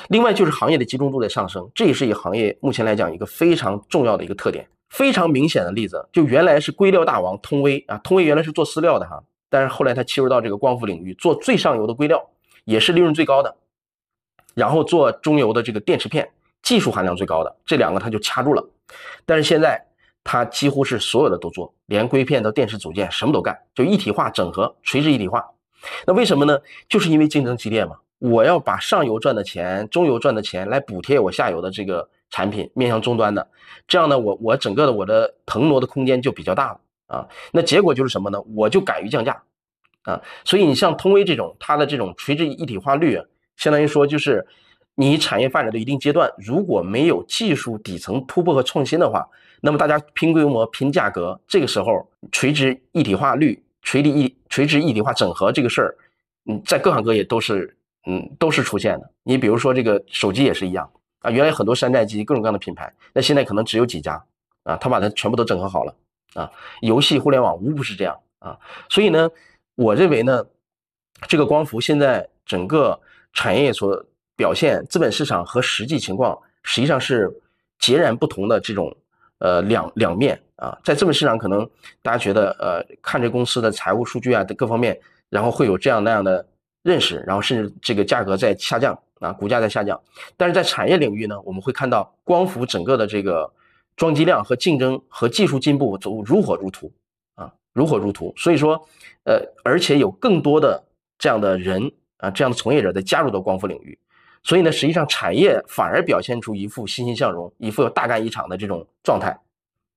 [0.10, 4.68] 另外就是行业的集中度在上升，这也是一个行业目前来讲一个非常重要的一个特点。
[4.90, 12.26] 非常明显的例子，就原来是硅料大王通威啊，通威原来是做饲料的哈，但是后来他切入到这个光伏领域，做最上游的硅料，
[12.64, 13.54] 也是利润最高的，
[14.58, 16.28] 然后做中游的这个电池片，
[16.64, 18.70] 技术含量最高的，这两个他就掐住了。
[19.24, 19.80] 但是现在
[20.24, 25.46] 他几乎是所有的都做，连硅片到电池组件什么都干，就一体化整合，垂直一体化。
[26.08, 26.58] 那为什么呢？
[26.90, 33.48] 就是因为竞争激烈嘛，我要把上游赚的钱、中游赚的钱来补贴我下游的这个产品，面向终端的，
[33.88, 37.28] 这样呢，我我整个的我的腾挪的空间就比较大了啊。
[37.52, 38.42] 那结果就是什么呢？
[38.56, 39.40] 我就敢于降价
[40.02, 40.20] 啊。
[40.44, 43.22] 所以你像通威这种，它的这种垂直一体化率，
[43.58, 44.48] 相当于说就是
[44.96, 49.28] 你产业发展到一定阶段，如果没有技术底层突破和创新的话，
[49.60, 53.62] 那么大家拼规模、拼价格，这个时候垂直一体化率。
[53.84, 55.96] 垂直一垂直一体化整合这个事儿，
[56.50, 57.74] 嗯，在各行各业都是，
[58.06, 59.10] 嗯，都是出现的。
[59.24, 60.92] 你比如说这个手机也是一样
[61.22, 64.22] 啊，原来很多山寨机，各种各样的品牌，那现在可能只有几家
[64.64, 65.96] 啊，他把它全部都整合好了
[66.34, 66.52] 啊。
[66.82, 69.30] 游戏互联网无不是这样啊，所以呢，
[69.76, 70.46] 我认为呢，
[71.30, 73.00] 这个光伏现在整个
[73.34, 77.32] 产业所表现，资本市场和实际情况实际上是
[77.80, 78.96] 截然不同的这种
[79.40, 80.42] 呃两两面。
[80.58, 81.70] 啊，在资本市场可能
[82.02, 86.44] 大家觉得，呃，看这公司的财务数据啊，各方面，然后会有这样那样的
[86.82, 90.02] 认识，然后甚至这个价格在下降啊，股价在下降。
[90.36, 93.54] 但是在产业领域呢，我们会看到光伏整个的这个
[93.96, 96.92] 装机量和竞争和技术进步走如火如荼
[97.36, 98.34] 啊，如火如荼。
[98.36, 98.84] 所以说，
[99.26, 100.84] 呃，而且有更多的
[101.20, 103.98] 这样的人啊，这样的从业者在加入到光伏领域，
[104.44, 109.38] 所以呢，实际上产业反而表现出一副欣欣向荣、一副大干一场的这种状态。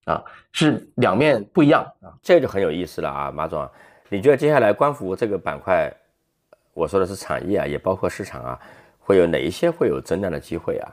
[0.07, 3.69] 啊，是两面不一样啊，这就很有意思了啊，马总，
[4.09, 5.93] 你觉得接下来光伏这个板块，
[6.73, 8.59] 我说的是产业啊，也包括市场啊，
[8.99, 10.91] 会有哪一些会有增量的机会啊？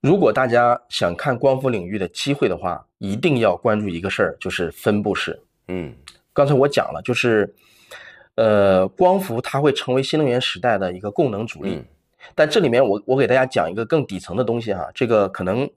[0.00, 5.38] 如果大家想看光伏领域的机会的话，一定要关注一个事儿，就是分布式。
[5.68, 5.92] 嗯，
[6.32, 7.52] 刚才我讲了，就是
[8.40, 11.82] 呃，光伏它会成为新能源时代的一个供能主力，
[12.34, 15.68] 但这里面我我给大家讲一个更底层的东西哈，这个可能。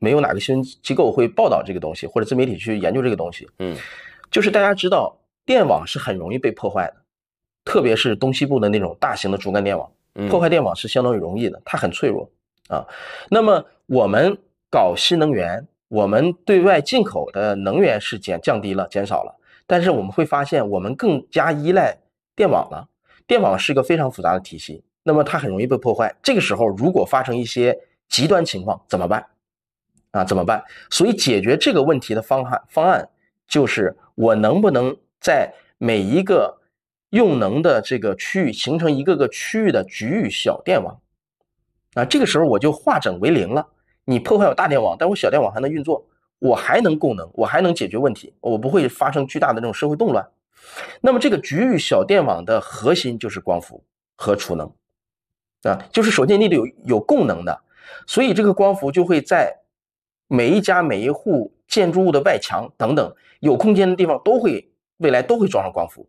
[0.00, 3.48] 没有哪个新闻机构会报道这个东西，或者自媒体去研究这个东西。
[3.58, 3.74] 嗯，
[4.30, 5.16] 就是大家知道，
[5.46, 6.96] 电网是很容易被破坏的，
[7.64, 9.90] 特别是东西部的那种大型的主干电网，
[10.28, 12.30] 破坏电网是相当于容易的，它很脆弱
[12.68, 12.86] 啊。
[13.30, 14.36] 那么我们
[14.70, 19.34] 搞新能源，我们对外进口的能源是减降低了、减少了，
[19.68, 21.96] 但是我们会发现，我们更加依赖
[22.34, 22.88] 电网了。
[23.26, 26.12] 电网是一个非常复杂的体系，那么它很容易被破坏。
[26.22, 27.78] 这个时候，如果发生一些
[28.08, 29.24] 极端情况，怎么办？
[30.12, 30.64] 啊，怎么办？
[30.88, 33.06] 所以解决这个问题的方案方案
[33.46, 36.58] 就是我能不能在每一个
[37.10, 40.98] 用能的这个区域形成一个个区域的局域小电网
[41.92, 42.06] 啊？
[42.06, 43.68] 这个时候我就化整为零了。
[44.06, 46.06] 你破坏我大电网，但我小电网还能运作，
[46.38, 50.28] 我还能供能，我还能解决问题，我不会发生巨大的这种社会动乱。
[51.00, 53.82] 那么这个局域小电网的核心就是光伏
[54.16, 54.70] 和储能
[55.62, 57.60] 啊，就是首先你得有有供能的，
[58.06, 59.58] 所以这个光伏就会在。
[60.30, 66.06] 每一家每一户建筑物的外墙等等有空间的地方都会未来都会装上光伏，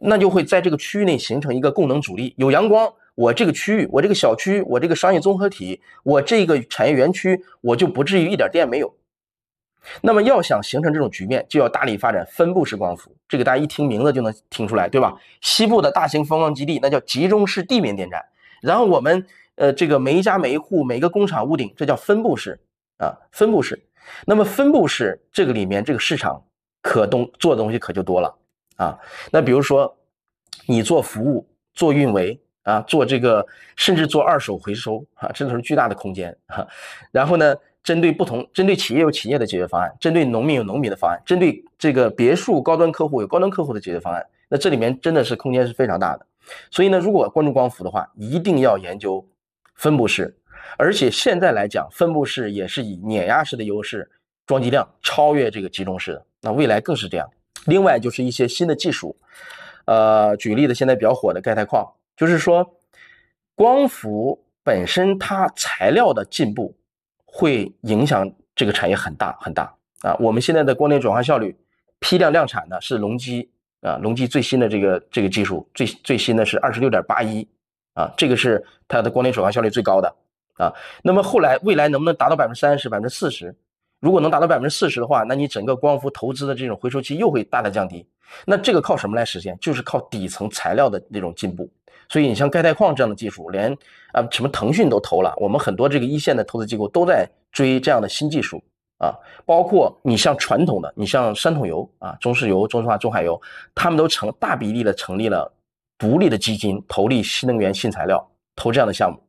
[0.00, 2.34] 那就会在这个区域内形成一个供能主力。
[2.36, 8.92] 有阳光，我这个区域，我这个小区，我这个商业综合体，我这个产业园区，我就不至于一点电没有。
[10.00, 13.14] 那么要想形成这种局面，就要大力发展分布式光伏。
[13.28, 15.14] 这个大家一听名字就能听出来，对吧？
[15.40, 18.24] 西部的大型风光基地那叫集中式地面电站，
[18.60, 22.60] 然后我们呃这个每一家每一户每个工厂屋顶，这叫分布式。
[22.98, 23.84] 啊，分布式，
[24.26, 26.40] 那么分布式这个里面这个市场
[26.80, 28.32] 可东做的东西可就多了
[28.76, 28.96] 啊。
[29.32, 29.96] 那比如说
[30.66, 36.64] 你做服务、做运维啊，做这个甚至做二手回收啊，这都是巨大的空间啊。
[37.10, 44.24] 然后呢，针对不同，针对企业有企业的解决方案，针对农民有农民的方案，针对这个别墅高端客户有高端客户的解决方案。
[44.48, 46.26] 那这里面真的是空间是非常大的。
[46.70, 49.26] 所以呢，如果关注光伏的话，一定要研究
[49.74, 50.36] 分布式。
[50.76, 54.10] 而且现在来讲，分布式也是以碾压式的优势，
[54.46, 56.26] 装机量超越这个集中式的。
[56.40, 57.28] 那未来更是这样。
[57.66, 59.16] 另外就是一些新的技术，
[59.84, 62.76] 呃，举例子，现在比较火的钙钛矿，就是说，
[63.54, 66.74] 光伏本身它材料的进步
[67.32, 70.14] 会影响这个产业很大很大啊。
[70.20, 71.56] 我们现在的光电转化效率
[71.98, 77.48] 批量量产的是隆基啊，隆基最新的这个这个技术，最最新的是二十六点八一
[77.94, 80.14] 啊，这个是它的光电转化效率最高的
[80.58, 80.72] 啊。
[81.02, 83.56] 那么后来未来能不能达到百分之三十、百分之四十？
[84.02, 88.04] 如果能达到百分之四十的话，那你整个光伏投资的这种回收期又会大大降低。
[88.44, 89.56] 那这个靠什么来实现？
[89.60, 91.70] 就是靠底层材料的那种进步。
[92.08, 93.72] 所以你像钙钛矿这样的技术，连
[94.12, 98.60] 啊什么腾讯都投了，我们很多这个一线的投资机构都在追这样的新技术
[98.98, 99.14] 啊。
[99.46, 103.40] 包括你像传统的，你像山桶油啊、中石油、中石化、中海油，
[103.72, 105.50] 他们都成大比例的成立了
[105.96, 109.22] 独立的基金，投立新能源、新材料，投这样的项目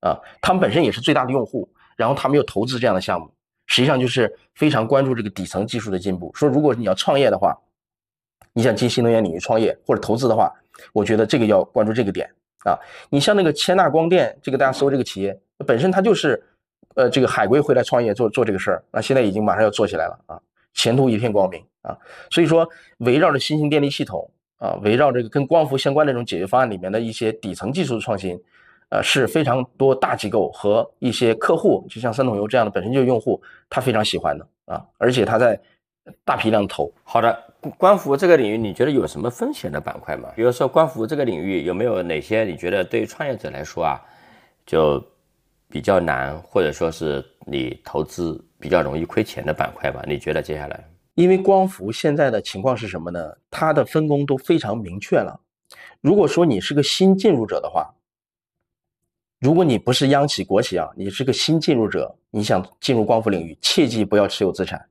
[0.00, 0.18] 啊。
[0.42, 3.30] 他们本身也是最大的用户，然后他们又投资这样的项目。
[3.66, 6.30] 实际上就是非常关注这个底层技术的进步。
[6.34, 7.56] 说如果你要创业的话，
[8.52, 10.52] 你想进新能源领域创业或者投资的话，
[10.92, 12.30] 我觉得这个要关注这个点
[12.64, 12.78] 啊。
[13.10, 16.42] 你像那个千纳光电，这个大家搜这个企业本身它就是，
[16.94, 20.40] 呃，这个海归回来创业做做这个事儿，那现在已经马上要做起来了啊，
[20.72, 21.96] 前途一片光明啊。
[22.30, 28.40] 所以说，围绕着新型电力系统啊，围绕这个跟光伏相关的这种解决方案里面的一些底层技术的创新。
[28.88, 35.60] 呃，是非常多大机构和一些客户，就像三桶油这样的本身就是用户，他非常喜欢的啊，而且他在
[36.24, 36.92] 大批量投。
[37.02, 37.36] 好的，
[37.76, 40.30] 光伏这个领域，你觉得有什么风险的板块吗？
[40.36, 44.00] 比如说光伏这个领域有没有哪些你觉得对于创业者来说啊，
[44.64, 45.04] 就
[45.68, 50.00] 比较难，或者说是你投资比较容易亏钱的板块吧？
[50.06, 50.84] 你觉得接下来？
[51.14, 53.36] 因为光伏现在的情况是什么呢？
[53.50, 55.40] 它的分工都非常明确了。
[56.00, 57.92] 如果说你是个新进入者的话，
[59.38, 64.88] 如果你不是央企、国企啊，你是个新进入者，你想进入光伏领域，切记不要持有资产，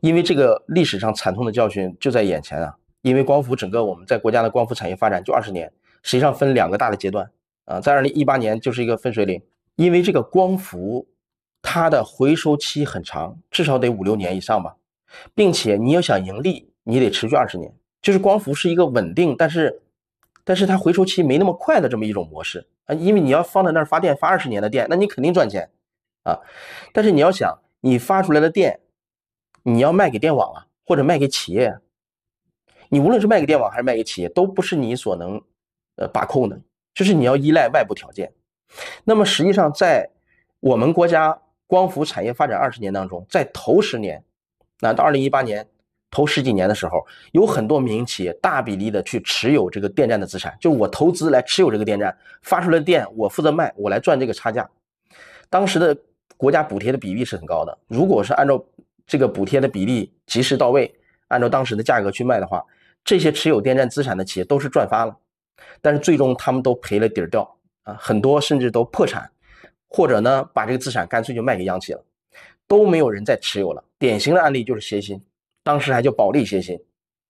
[0.00, 2.74] 因为这个历史上惨痛的教训就在眼前啊！
[3.02, 7.30] 因为光伏整个我们在国家的光伏产业发展就二十年，实际上分两个大的阶段
[7.66, 9.40] 啊，在二零一八年就是一个分水岭，
[9.76, 11.06] 因为这个光伏
[11.62, 14.74] 它的回收期很长，至少得五六年以上吧，
[15.36, 19.82] 并且你要想盈利，你得持续二十年，就是光伏是一个稳定，但是
[20.46, 22.64] 但是它回收期没那么快的这么一种模式。
[22.84, 25.68] 啊，因为你要放在那儿发电，发二十年的电，那你肯定赚钱，
[26.22, 26.38] 啊，
[26.92, 28.78] 但是你要想，你发出来的电，
[29.64, 31.76] 你要卖给电网啊，或者卖给企业，
[32.88, 35.42] 你无论是卖给电网还是卖给企业，都不是你所能
[35.96, 36.60] 呃把控的，
[36.94, 38.32] 就是你要依赖外部条件。
[39.02, 40.08] 那么实际上，在
[40.60, 44.22] 我们国家光伏产业发展二十年当中，在头十年，
[44.78, 45.66] 那到二零一八年。
[46.16, 54.66] 头十几年的时候，有很多民营企业大比例的去持有这个电站的资产，就是我投资来持有这个电站，发出来的电我负责卖，我来赚这个差价。
[55.50, 55.94] 当时的
[56.38, 58.64] 国家补贴的比例是很高的，如果是按照
[59.06, 60.90] 这个补贴的比例及时到位，
[61.28, 62.64] 按照当时的价格去卖的话，
[63.04, 65.14] 这些持有电站资产的企业都是赚发了。
[65.82, 67.42] 但是最终他们都赔了底儿掉
[67.82, 69.30] 啊，很多甚至都破产，
[69.86, 72.02] 或者呢把这个资产干脆就卖给央企了，
[72.66, 73.84] 都没有人再持有了。
[73.98, 75.20] 典型的案例就是协鑫。
[75.66, 76.80] 当时还叫保利协鑫，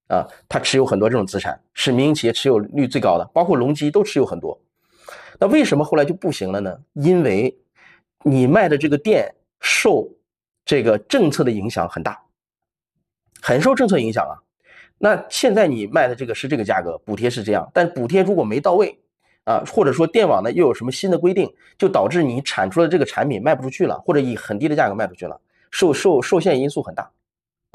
[0.09, 4.61] 啊，他持有很多这种资产，是民营企业持有率最高的，包括隆基都持有很多。
[5.41, 6.79] 那为什么后来就不行了呢？
[6.93, 7.57] 因为
[8.25, 10.07] 你卖的这个电受
[10.67, 12.21] 这个政策的影响很大，
[13.41, 14.37] 很受政策影响啊。
[14.99, 19.01] 那现在你卖的这个是这个价格，补贴是这样，但补贴如果没到位
[19.45, 27.11] 啊，或者说电网呢又有什么新的规定，就导致你产出的这个产品卖不出去了，或者以很低的价格卖出去了，受受受限因素很大。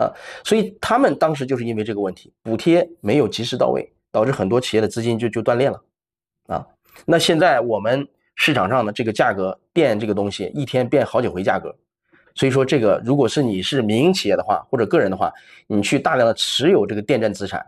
[0.02, 0.12] 啊，
[0.44, 5.84] 所以他们当时就是因为这个问题，补贴没有及时到位，导致很多企业的资金就就断裂了。
[6.48, 6.66] 啊，
[7.06, 11.76] 那现在我们市场上的这个价格，电这个东西一天变好几回价格，
[12.34, 15.32] 所以说这个如果是你是民营企业的话，或者个人的话，
[15.68, 17.64] 你去大量的持有这个电站资产，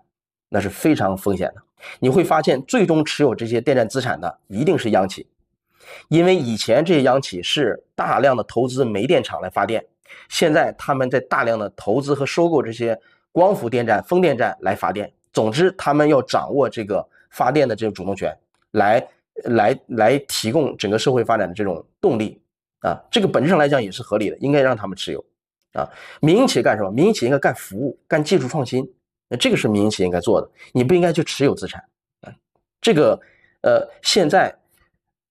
[0.50, 1.62] 那是非常风险的。
[2.00, 5.28] 你会发现，最终持有这些电站资产的一定是央企，
[6.08, 9.86] 因为以前这些央企是大量的投资煤电厂来发电。
[10.30, 13.00] 现在他们在大量的投资和收购这些
[13.32, 15.12] 光伏电站、风电站来发电。
[15.32, 18.32] 总之，他们要掌握这个发电的这个主动权，
[18.72, 19.08] 来
[19.46, 22.40] 来来提供整个社会发展的这种动力
[22.82, 23.02] 啊。
[23.10, 25.26] 这个本质上来讲也是合理的，应该让他们持有
[25.74, 25.90] 啊。
[26.22, 26.92] 民营企业干什么？
[26.92, 28.88] 民营企业应该干服务、干技术创新，
[29.28, 30.48] 那这个是民营企业应该做的。
[30.72, 31.84] 你不应该去持有资产
[32.22, 32.32] 啊。
[32.80, 33.20] 这个
[33.62, 34.56] 呃，现在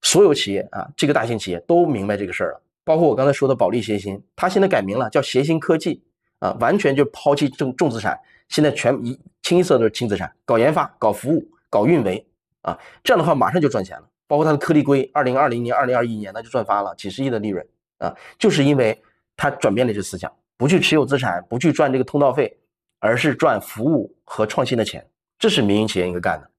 [0.00, 2.62] 所有企业啊，这个大型企业都明白这个事儿了。
[2.84, 6.02] 包括我刚才说的保利协鑫，它现在改名了，叫协鑫科技
[6.40, 8.18] 啊，完全就抛弃重重资产，
[8.48, 12.26] 现在全一清一色都是轻资产，搞研发、搞服务、搞运维
[12.62, 14.08] 啊，这样的话马上就赚钱了。
[14.26, 17.66] 包括它的颗粒硅，二零二零年、二零二一年那就赚发了几十亿的利润
[17.98, 18.98] 啊，就是因为
[19.36, 22.56] 它转变了这思想，不去持有资产，不去赚这个通道费，
[22.98, 25.06] 而是赚服务和创新的钱，
[25.38, 26.50] 这是民营企业应该干的。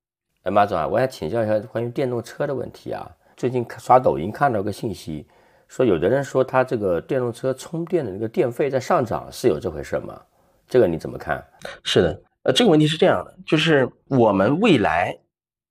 [0.43, 5.26] 哎，马总啊，我想请教一下关于电动车的问题啊，最近刷抖音看到个信息。
[5.74, 10.21] 说有的人说他这个电动车充电的那个电费在上涨，是有这回事吗？
[10.69, 11.43] 这个你怎么看？
[11.84, 15.17] 是的，呃，这个问题是这样的，就是我们未来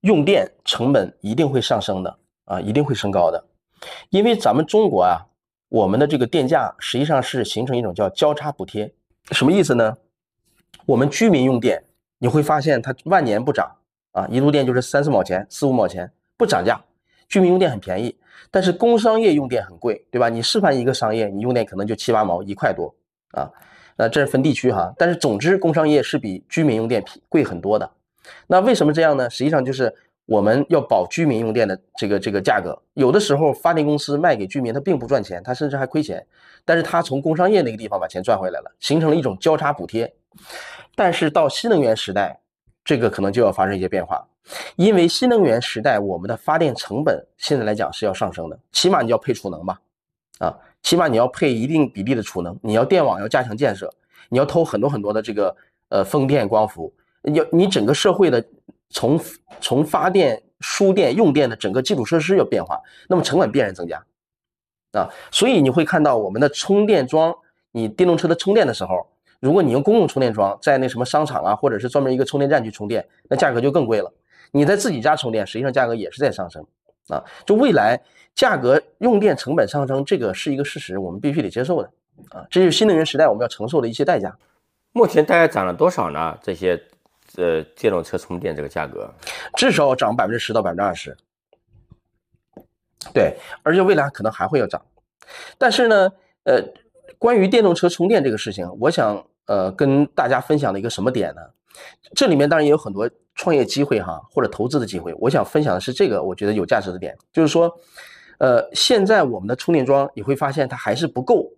[0.00, 3.44] 用电成本一定会上升的啊，一定会升高的，
[4.10, 5.22] 因为咱们中国啊，
[5.68, 8.92] 我们的这个电价实际上是形成一种叫交叉补贴，
[9.30, 9.96] 什么意思呢？
[10.84, 11.80] 我们居民用电，
[12.18, 13.72] 你会发现它万年不涨
[14.10, 16.82] 啊，一度电就是三四毛钱、四五毛钱不涨价，
[17.32, 18.14] 居民用电很便宜。
[18.50, 20.28] 但是工商业用电很贵，对吧？
[20.28, 22.94] 你示范一个商业，你用电可能就七八毛、一块多
[23.30, 23.50] 啊。
[23.96, 27.90] 那这是分地区哈，但是总之工商业是比居民用电贵很多的。
[28.46, 29.30] 那为什么这样呢？
[29.30, 29.94] 实际上就是
[30.26, 32.78] 我们要保居民用电的这个这个价格。
[32.94, 36.26] 有的时候发电公司卖给居民，他并不赚钱，他甚至还亏钱，
[36.64, 40.12] 但是他从工商业那个地方把钱赚回来了，形成了一种交叉补贴。
[40.94, 42.40] 但是到新能源时代，
[42.84, 44.26] 这个可能就要发生一些变化。
[44.74, 49.80] 因为新能源时代，我们的发电成本现在来讲是要上升的，起码你要配储能吧，
[50.38, 50.52] 啊，
[50.82, 53.88] 起码你要配一定比例的储能，你要电网要加强建设，
[54.28, 55.56] 你要投很多很多的这个
[55.90, 56.92] 呃风电、光伏，
[57.32, 58.44] 要你整个社会的
[58.90, 59.20] 从
[59.60, 64.04] 从发电、输电、用电的整个基础设施要变化，那么成本必然增加，
[64.90, 67.32] 啊，所以你会看到我们的充电桩，
[67.70, 69.06] 你电动车的充电的时候，
[69.42, 74.14] 如果你用公共充电桩，在那什么商场啊，或者是专门一个充电站去充电，那价格就更贵了。
[74.52, 76.64] 你在自己家充电，实际上价格也是在上升
[77.08, 77.24] 啊。
[77.44, 78.00] 就未来
[78.36, 81.90] 价格用电成本上升，这个是一个事实，我们必须得接受的
[82.30, 82.46] 啊。
[82.48, 84.32] 这就是新能源时代我们要承受的一些代价。
[84.92, 86.38] 目前大概涨了多少呢？
[86.40, 86.80] 这些
[87.36, 89.12] 呃电动车充电这个价格，
[89.56, 91.16] 至少涨百分之十到百分之二十。
[93.12, 94.80] 对，而且未来可能还会要涨。
[95.58, 96.12] 但是呢，
[96.44, 96.62] 呃，
[97.18, 101.40] 关于电动车充电这个事情，我想呃跟大家分享的一个什么点呢？
[102.14, 103.08] 这里面当然也有很多。
[103.34, 107.74] 创业机会哈，或者投资的机会，我想分享的是这个，我觉得有价值的点，就是说，
[108.36, 111.50] 呃，现在我们的充电桩你会发现它还是不够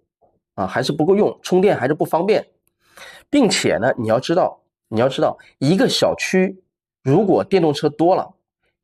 [0.55, 2.47] 啊，还是不够用，充电还是不方便，
[3.29, 6.63] 并且呢，你要知道，你要知道，一个小区
[7.03, 8.33] 如果电动车多了，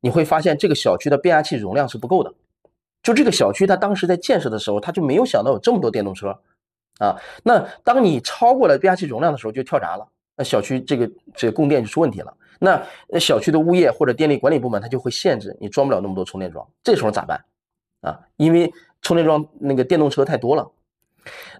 [0.00, 2.34] 你会发现这个小区的变压器容量是不够的，
[3.04, 6.36] 就这个小区它当时在建设的时候，它就没有想到有这么多电动车
[7.00, 12.32] 啊，那当你超过了变压器容量的时候，就跳闸了，那小区这个这个供电就出问题了。
[12.58, 16.68] 那小区的物业或者电力管理部门，它就会限制你装不了那么多充电桩。
[16.82, 17.42] 这时候咋办
[18.02, 18.20] 啊？
[18.36, 18.70] 因为
[19.00, 20.70] 充电桩那个电动车太多了。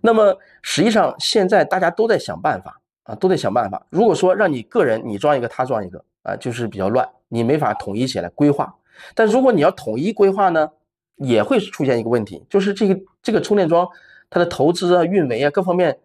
[0.03, 3.87] 那么实际上现在大家都在想办法啊，都在想办法。
[3.89, 8.75] 如果说让你个人你装一个，他装一个啊，就是比较乱，你没法统一起来规划。
[9.15, 10.71] 但如果你要统一规划呢，
[11.17, 13.89] 也会出现一个问题，就是这个这个充电桩
[14.31, 15.99] 它的投资啊、运维啊各方面，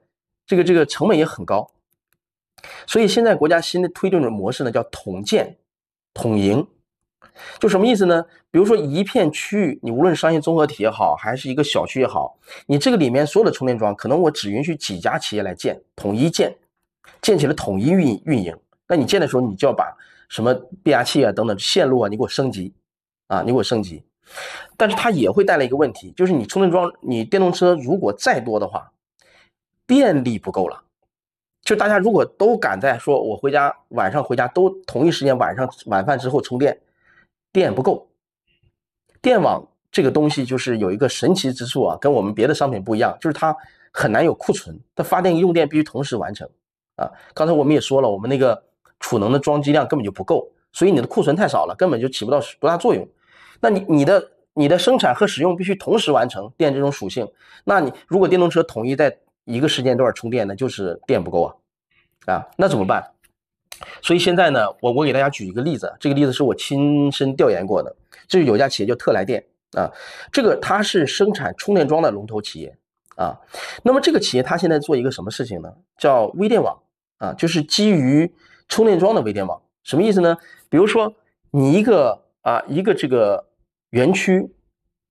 [0.46, 1.72] 这个这个成本也很高。
[2.88, 5.56] 所以现在国家新的推动的模式呢，叫统建、
[6.14, 6.66] 统营，
[7.60, 8.26] 就什么意思呢？
[8.50, 16.56] 比如说一片区域，你无论商业综合体也好，还是一个小区也好，你这个里面所有的充电桩，可能我只允许几家企业来建，统一建，
[17.22, 18.58] 建起来统一运运营。
[18.88, 19.96] 那你建的时候，你就要把
[20.30, 22.74] 什么变压器啊等等线路啊，你给我升级
[23.28, 24.04] 啊，你给我升级。
[24.78, 28.92] 但是它也会带来一个问题，就是你充电桩，你电动车如果再多的话，
[29.88, 30.82] 电力不够了。
[31.64, 36.80] 就大家如果都赶在说，我回家晚上回家都同一时间晚上晚饭之后充电，
[37.52, 38.08] 电不够。
[39.22, 43.56] 电网这个东西就是有一个神奇之处啊，跟我们别的商品不一样，就是它
[43.92, 46.48] 很难有库存，它发电用电必须同时完成
[46.98, 47.10] 啊。
[47.34, 48.62] 刚才我们也说了，我们那个
[49.00, 53.08] 储能的装机量根本就不够，所以你的库存太少了，根本就起不到多大作用。
[53.60, 57.28] 那你你的你的生产和使用必须同时完成电这种属性，
[57.64, 61.44] 那你如果电动车统一在一个时间段充电，那就是电不够
[62.26, 63.12] 啊，啊，那怎么办？
[64.02, 67.94] 所以现在呢，我我给大家举一个例子，这个例子是我亲身调研过的，
[68.28, 69.44] 就是有家企业叫特来电
[69.74, 69.92] 啊，
[70.32, 72.74] 这个它是生产充电桩的龙头企业
[73.18, 73.38] 啊。
[73.84, 75.70] 那么这个企业它现在做一个什么事情呢？
[75.98, 76.78] 叫微电网
[77.18, 78.32] 啊，就是基于
[78.70, 80.38] 充电桩的微电网，什么意思呢？
[80.70, 81.14] 比如说
[81.52, 83.44] 你一个啊一个这个
[83.90, 84.48] 园区。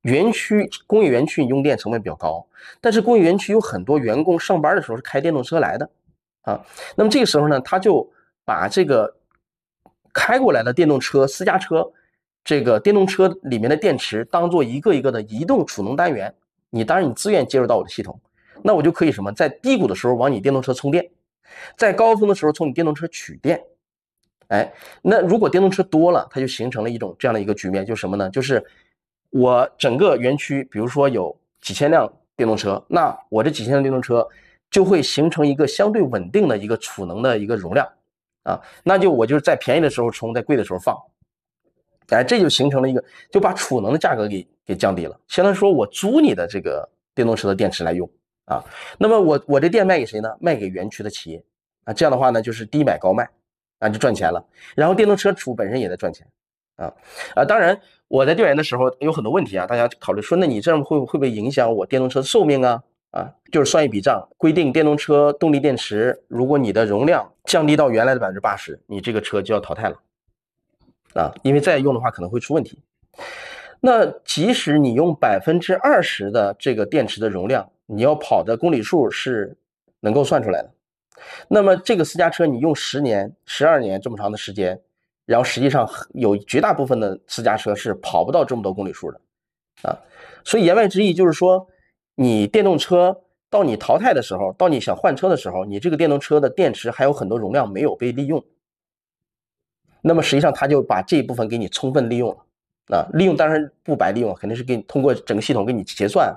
[0.05, 2.47] 园区工业园区用电成本比较高，
[2.79, 5.91] 但是工业园区有很多员工上班的时候是开电动车来的
[6.43, 6.63] 啊。
[6.95, 8.07] 那么这个时候呢，他就
[8.45, 9.17] 把这个
[10.13, 11.91] 开过来的电动车私家车，
[12.45, 16.35] 这个电动车里面的电池当做一个一个的移动储能单元。
[16.69, 18.21] 你当然你自愿接入到我的系统，
[18.63, 21.11] 那我就可以什么，在低谷的时候往你电动车充电，
[21.79, 23.65] 在高峰的时候从你电动车取电。
[24.49, 24.73] 哎，
[25.03, 28.29] 那如果电动车多了，它就形成了一种这样的一个局面，就是什么呢？
[28.31, 28.65] 就是。
[29.37, 34.25] 我整个园区，比如说有几千辆电动车，那我这几千辆电动车
[34.71, 37.85] 就会形成一个相对稳定的一个储能的一个容量
[38.45, 40.97] 啊，那就我就是在便宜的时候充，在贵的时候放，
[42.11, 45.19] 哎，这就形成了一个，就把储能的价格给给降低了。
[45.27, 48.09] 相当于说我租你的这个电动车的电池来用
[48.45, 48.63] 啊，
[48.99, 50.29] 那么我我这电卖给谁呢？
[50.39, 51.43] 卖给园区的企业
[51.83, 53.29] 啊，这样的话呢就是低买高卖
[53.85, 54.43] 啊，就赚钱了。
[54.75, 56.27] 然后电动车主本身也在赚钱
[56.77, 56.93] 啊
[57.35, 57.79] 啊，当然
[58.09, 62.83] 我在调研的时候有很多问题啊，大家考虑说，那你这样会会不会影响我电动车的寿命啊？
[63.11, 70.01] 啊，就是算一笔账，规定电动车动力电池，如果你的容量降低到原来的百分之八十，你这个车就要淘汰了
[71.15, 72.79] 啊，因为再用的话可能会出问题。
[73.79, 79.57] 那即使你用百分之二十的这个电池的容量，你要跑的公里数是
[80.01, 80.71] 能够算出来的。
[81.49, 84.81] 那么这个私家车你用十年、十二年这么长的时间，
[85.27, 89.21] 然后实际上有绝大部分的私家车是跑不到这么多公里数的
[89.83, 89.99] 啊。
[90.45, 91.67] 所以言外之意就是说。
[92.17, 98.41] 你电动车到你淘汰的时候，到你想换车的时候，你这个电动车的电池还有很多容量没有被利用，
[100.01, 106.33] 那么实际上他就把这一部分给你充分利用了啊，利用当然不白利用，肯定是给你通过整个系统给你结算，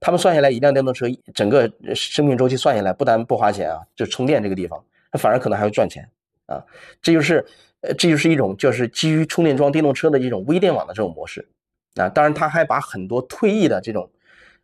[0.00, 4.82] 他们算下来一辆电动车整个生命周期算下来，不但不花钱啊，就充电这个地方，
[5.12, 6.08] 它反而可能还会赚钱
[6.46, 6.60] 啊，
[7.00, 7.44] 这就是
[7.82, 11.48] 呃这就是一种就是基于充电桩电动车的一种微电网的这种模式
[11.94, 14.10] 啊，当然他还把很多退役的这种。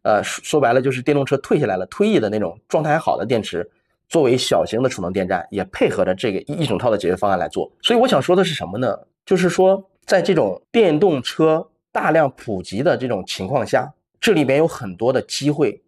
[0.03, 3.69] 呃，说说白了就是电动车退下来了，退役的那种状态好的电池，
[4.09, 7.69] 作为小型的储能电站，也配合着这个一整套的解决方案来做。
[7.83, 8.97] 所以我想说的是什么呢？
[9.25, 13.93] 就是说，在这种电动车大量普及的这种情况下，
[14.27, 15.85] 这里面有很多的机会，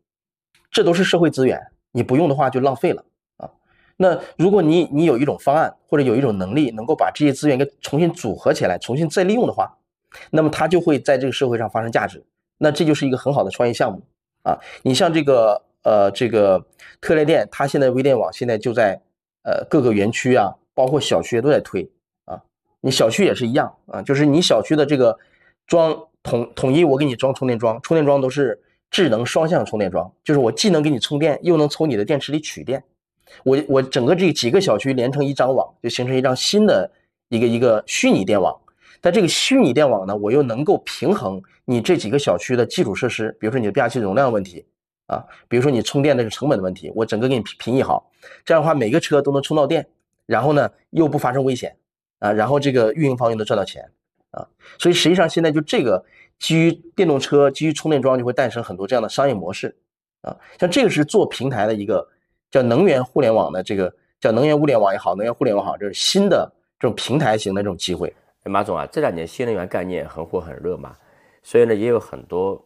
[0.70, 1.60] 这都是社会资源，
[1.90, 3.04] 你不用的话就浪费了
[3.36, 3.50] 啊。
[3.96, 9.76] 那如果你你有一种方案或者有一种能力，能够把这些资源给重新组合起来，重新再利用的话，
[10.30, 12.24] 那么它就会在这个社会上发生价值。
[12.58, 14.00] 那这就是一个很好的创业项目
[14.44, 14.56] 啊！
[14.84, 16.64] 你像这个呃这个
[17.00, 19.00] 特雷电，它现在微电网现在就在
[19.42, 21.90] 呃各个园区啊，包括小区都在推
[22.24, 22.40] 啊。
[22.82, 25.18] 你小区也是一样啊，就是你小区的这个
[25.66, 28.60] 装统统一，我给你装充电桩，充电桩都是
[28.90, 32.84] 智能双向充电桩，就是我既能给你充电，又能从你的电池里取电。
[33.44, 36.90] 我我整个这几个小区连成一张网，就形成一张新的
[37.30, 38.54] 一个一个虚拟电网。
[39.00, 44.66] 但这个虚拟电网呢，我又能够平衡你这几个小区的基础设施，比如说你的变压器容量问题
[45.06, 48.10] 啊，比如说你充电的成本的问题，我整个给你平平移好，
[48.44, 49.86] 这样的话每个车都能充到电，
[50.26, 51.74] 然后呢又不发生危险
[52.18, 53.82] 啊，然后这个运营方又能赚到钱
[54.30, 54.46] 啊，
[54.78, 56.04] 所以实际上现在就这个
[56.38, 59.74] 基于电动车、基于充电桩就会诞生很多这样的商业模式
[60.22, 62.06] 啊，像这个是做平台的一个
[62.50, 68.14] 叫能源互联网的这个叫能源物联网也好，能源互联网好，这是新的这种平台型的这种机会。
[68.44, 70.96] 马总啊，这两年新能源概念很火很热嘛，
[71.42, 72.58] 所以呢，也有很多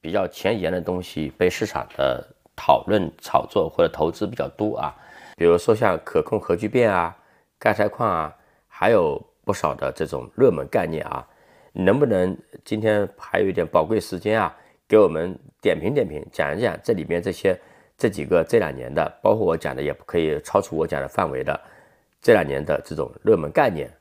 [0.00, 4.94] 比较前沿的东西被市场的讨论、炒作或者投资比较多啊。
[5.36, 7.16] 比如说像可控核聚变啊、
[7.58, 8.36] 钙钛矿啊，
[8.68, 11.26] 还有不少的这种热门概念啊。
[11.72, 17.60] 能不能今天还有一点宝贵时间啊，给我们点评点评，讲一讲这里面这些
[17.98, 21.60] 这几个这两年的，包括我讲的也不可以超出我讲的范围的
[22.22, 23.92] 这两年的这种热门概念。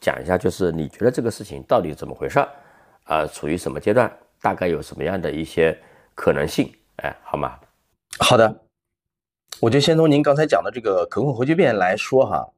[0.00, 2.48] 讲一下，就是你觉得这个事情到底怎么回事儿？
[3.04, 4.10] 啊，处于什么阶段？
[4.40, 5.76] 大概有什么样的一些
[6.14, 6.72] 可能性？
[6.96, 7.58] 哎，好吗？
[8.18, 8.62] 好的，
[9.60, 12.48] 我就先从您刚才讲的这个可控核聚变来说哈。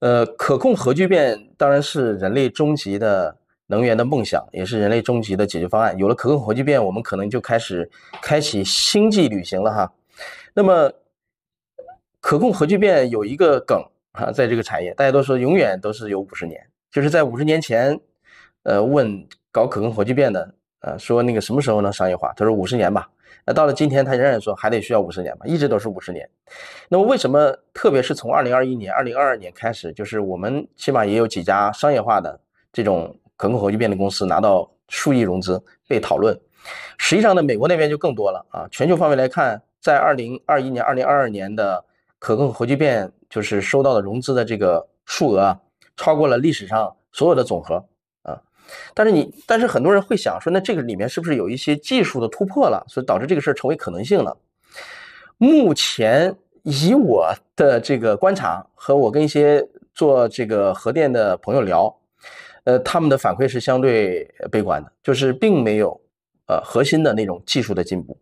[0.00, 3.36] 呃，可控核聚变当然是人类终极的
[3.68, 5.96] 能源的梦想，也是人类终极的解决方案。
[5.96, 7.88] 有了可控核聚变，我们可能就开始
[8.20, 9.92] 开启星际旅行了哈。
[10.52, 10.92] 那么，
[12.20, 13.82] 可控核聚变有一个梗。
[14.12, 17.96] 啊，在这个产业，大家都说永远都是有五十年，就是在五十年前，
[18.64, 22.32] 呃，问搞可控核聚变的，呃，说那个什么时候能商业化？
[22.36, 23.08] 他说五十年吧。
[23.46, 26.28] 那到了今天，他仍然说还得需要五十年吧，一直都是五十年。
[26.88, 32.40] 那么为什么，特别是从二零二一年、二零二二年开始，就是我们起码也有几家商业化的
[32.72, 36.38] 这种可控核聚变的公司拿到数亿融资被讨论。
[36.98, 38.68] 实际上呢，美国那边就更多了啊。
[38.70, 41.84] 全球范围来看，在二零二一年、二零二二年的
[42.18, 43.12] 可控核聚变。
[43.30, 45.60] 就是收到的融资的这个数额啊，
[45.96, 47.80] 超过了历史上所有的总和。
[48.94, 54.36] 但是你，但是很多人会想说，那这个里面是不是有一些技术的突破了，所以导致这个事儿成为可能性了？
[55.38, 61.94] 目前以我的这个观察和我跟一些做这个核电的朋友聊，
[62.64, 66.00] 呃，他们的反馈是相对悲观的，就是并没有
[66.46, 68.18] 呃核心的那种技术的进步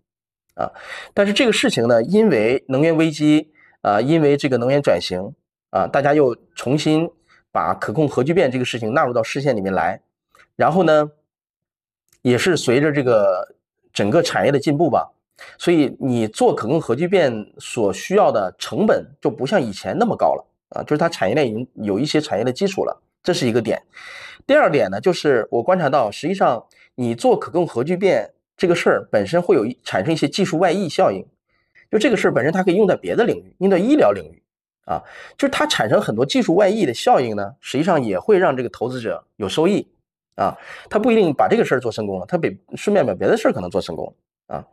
[0.55, 0.71] 啊。
[1.13, 3.51] 但是这个事情呢，因为能源危机。
[3.81, 5.33] 啊，因为这个能源转型
[5.71, 7.09] 啊，大家又重新
[7.53, 9.99] 把可控核聚变这个事情纳入到视线里面来，
[10.59, 11.09] 然后呢，
[12.21, 13.55] 也是随着这个
[13.93, 15.09] 整个产业的进步吧，
[15.57, 23.81] 所以你做可控核聚变所需要的成本就不像以前那么高了啊，就是它产业链已经有一些产业的基础了，这是一个点。
[24.49, 31.25] 第二点呢，就是我观察到，实际上你做可控核聚变这个事儿本身会有产生一些技术外溢效应。
[31.89, 34.43] 就这个事儿本身，它可以用在别的领域，用在医疗领域
[34.87, 35.01] 啊，
[35.37, 39.87] 就是它产生很多技术外溢的效应呢，实际上也会让这个投资者有收益
[40.39, 40.57] 啊。
[40.89, 44.15] 他不一定把这个事儿做成功了，他比顺便把别的事儿可能做成功
[44.47, 44.65] 啊。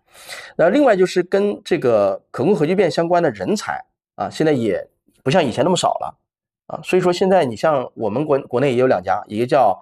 [0.56, 3.84] 那另外就是跟这个可控核聚变相关的人才
[4.16, 4.88] 啊，现在也
[5.24, 6.18] 不像以前那么少了
[6.68, 6.80] 啊。
[6.84, 9.82] 所以说现在你像我们国国内也有两家，一个叫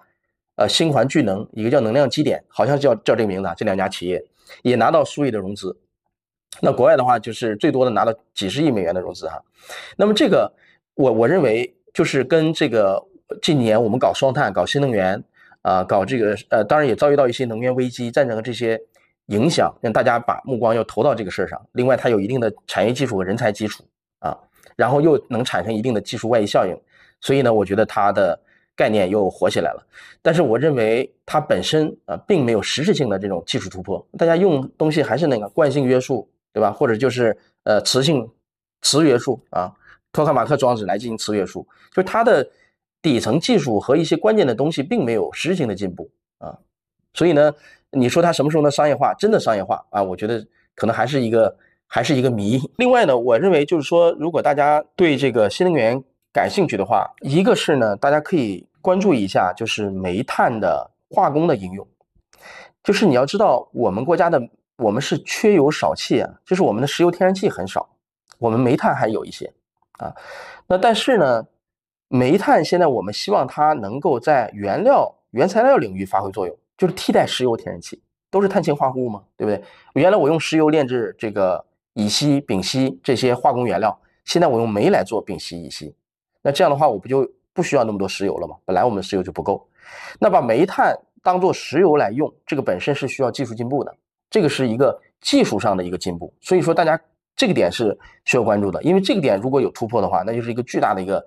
[0.56, 4.24] 呃星环聚能，一个叫能量基点，好像叫叫这个名字啊，这两家企业
[4.62, 5.76] 也拿到数亿的融资。
[6.60, 9.42] 那国外的话，就是最多的拿到几十亿美元的融资哈。
[9.96, 10.52] 那么这个，
[10.94, 13.04] 我我认为就是跟这个
[13.42, 15.20] 近年我们搞双碳、搞新能源
[15.64, 18.80] 啊，搞这个呃，当然也遭遇到一些能源危机、战争的这些
[19.26, 21.60] 影响，让大家把目光要投到这个事儿上。
[21.72, 23.82] 另外，它有一定的产业技术和人才基础
[24.20, 24.38] 啊，
[24.76, 26.78] 然后又能产生一定的技术外溢效应，
[27.20, 28.38] 所以呢，我觉得它的
[28.76, 29.86] 概念又火起来了。
[30.22, 36.28] 但是我认为它本身啊，并没有实质性的这种技术突破，大家用东西还是那个惯性约束。
[36.54, 36.70] 对吧？
[36.70, 38.30] 或者就是呃磁性
[38.80, 39.72] 磁约束啊，
[40.12, 42.48] 托卡马克装置来进行磁约束，就是它的
[43.04, 46.58] 底层技术和一些关键的东西并没有实质性的进步啊。
[47.12, 47.52] 所以呢，
[47.90, 49.12] 你说它什么时候能商业化？
[49.18, 50.02] 真的商业化啊？
[50.02, 50.44] 我觉得
[50.74, 51.54] 可能还是一个
[51.86, 52.58] 还是一个谜。
[52.76, 56.02] 另外呢，我认为就是说，如果大家对这个新能源
[56.32, 61.86] 感兴趣的话，一个是呢，大家可以关注一下，就是煤炭的化工的应用。
[62.82, 64.42] 就是你要知道，我们国家的。
[64.76, 67.88] 我们是缺油少气啊，就是我们的石油天然气很少，
[68.40, 69.48] 我们煤炭还有一些
[69.98, 70.12] 啊。
[70.66, 71.46] 那但是呢，
[72.08, 78.00] 煤炭现在我们希望它能够在原料、原材料领域发挥作用，就是替代石油天然气，
[78.30, 79.62] 都是碳氢化合物嘛，对不对？
[79.94, 85.94] 原来我用石油炼制这个乙烯、丙烯这些化工原料，现在我用煤来做丙烯、乙烯，
[86.42, 88.56] 那这样的话我不就不需要那么多石油了吗？
[88.64, 89.66] 本来我们石油就不够，
[90.18, 93.94] 那把煤炭当做石油来用，这个本身是需要技术进步的。
[94.30, 97.00] 这个是一个技术上的一个进步，所以说大家
[97.36, 101.24] 这个点是需要关注的，因为这个点如果有突破的话，那就是一个巨大的一个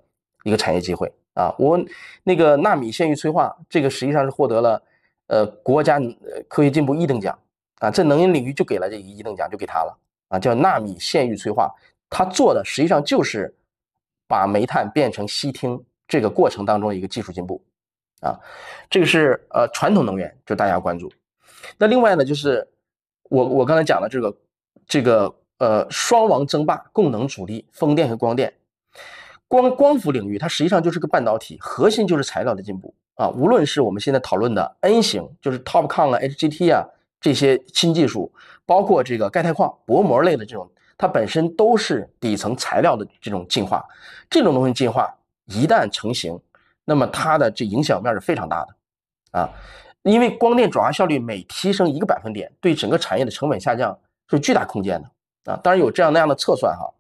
[0.48, 1.54] 一个产业机会啊！
[1.60, 1.78] 我
[2.24, 4.82] 那个纳米线域催化，这个实际上是获得了
[5.28, 6.00] 呃国家
[6.48, 7.38] 科学进步一等奖
[7.80, 9.98] 啊，在能源领域就给了这个一等奖，就给他了
[10.30, 11.70] 啊，叫纳米线域催化，
[12.10, 13.54] 他做的实际上就是
[14.28, 17.62] 把煤炭变成烯烃这个过程当中的一个技术进步
[18.22, 18.40] 啊，
[18.90, 21.12] 这个是呃传统能源，就大家关注。
[21.78, 22.68] 那另外呢，就是。
[23.30, 24.38] 我我刚才讲的这个
[24.88, 28.54] 这个呃双王争霸，供能主力，风电和光电，
[29.48, 33.30] 光光伏领域它实际上就是个半导体，核心就是材料的进步啊。
[33.30, 36.86] 无论是我们现在讨论的 N 型，就是 TOPCon 啊、HGT 啊
[37.22, 38.32] 这些新技术，
[38.66, 43.86] 包括这个钙钛矿薄膜类的这种，它本身都是底层材料的这种进化。
[44.30, 46.38] 这种东西进化一旦成型，
[46.84, 49.50] 那么它的这影响面是非常大的啊。
[50.04, 53.98] 因为光电转化效率每提升一个百分点，对整个产业的成本下降
[54.30, 55.60] 是巨大空间的啊！
[55.62, 56.94] 当然有这样那样的测算哈。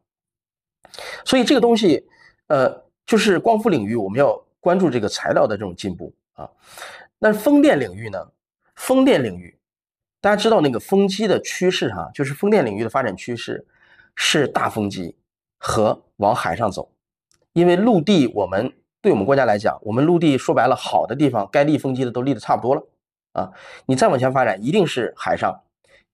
[1.23, 2.05] 所以这个东西，
[2.47, 6.49] 呃，就是光伏领域我们要关注这个材料的这种进步啊。
[7.19, 8.27] 那风电领域呢？
[8.75, 9.57] 风电领域，
[10.21, 13.65] 大家知道那个风机的趋势哈，就是风电领域的发展趋势
[14.15, 15.15] 是大风机
[15.57, 16.91] 和往海上走，
[17.53, 18.71] 因为陆地我们
[19.01, 22.87] 对我们国家来讲，我们陆地说白了好的地方该立风机的都立的差不多了。
[23.33, 23.51] 啊，
[23.85, 25.59] 你再往前发展，一定是海上，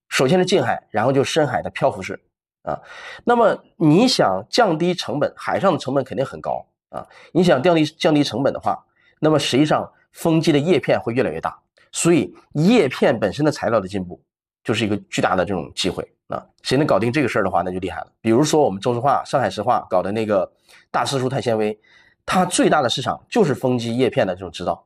[0.08, 2.18] 首先是近海，然后就深海的漂浮式
[2.64, 2.76] 啊。
[3.22, 7.06] 那么你想降低成本，海上的成本肯定很高啊。
[7.32, 8.84] 你想降低降低成本的话，
[9.20, 11.56] 那么实际上风机的叶片会越来越大，
[11.92, 14.20] 所以叶片本身的材料的进步
[14.62, 16.44] 就是一个巨大的这种机会啊。
[16.62, 18.12] 谁能搞定这个事儿的话，那就厉害了。
[18.20, 20.50] 比如说我们中石化、上海石化搞的那个
[20.90, 21.78] 大次数碳纤维，
[22.26, 24.84] 它最大的市场就是风机叶片的这种制造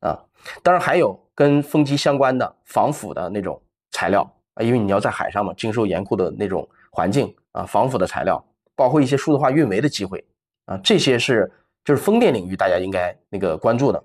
[0.00, 0.18] 啊。
[0.62, 4.22] 当然还有跟风机相关的防腐的那种材料
[4.54, 8.42] 啊，因为你要在海上嘛，经受严酷的那种环境啊，防腐的材料，
[8.76, 10.24] 包括一些数字化运维的机会
[10.66, 11.50] 啊，这些是
[11.84, 14.02] 就是风电领域大家应该那个关注的。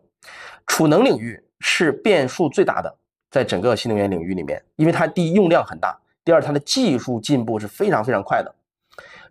[0.66, 2.94] 储能领域是变数最大的，
[3.30, 8.54] 在整个新能源领域里面，因为它第一用量很大，第二它的技术进步是非常非常快的。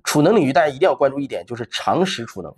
[0.05, 2.55] 储能领域大家一定要关注一点，就是长时储能，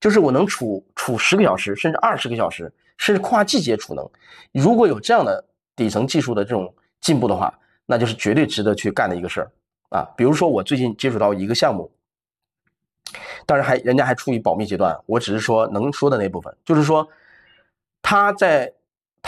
[0.00, 2.72] 就是我能储储十个小时，甚至二十个小时。
[2.98, 4.08] 甚至跨季节储能，
[4.52, 5.44] 如果有这样的
[5.76, 7.52] 底层技术的这种进步的话，
[7.84, 9.52] 那就是绝对值得去干的一个事儿
[9.90, 10.08] 啊。
[10.16, 11.90] 比如说我最近接触到一个项目，
[13.46, 17.08] 当然还人家还处于保密阶段，我只是说能说的那部分，就是说
[18.02, 18.72] 他在。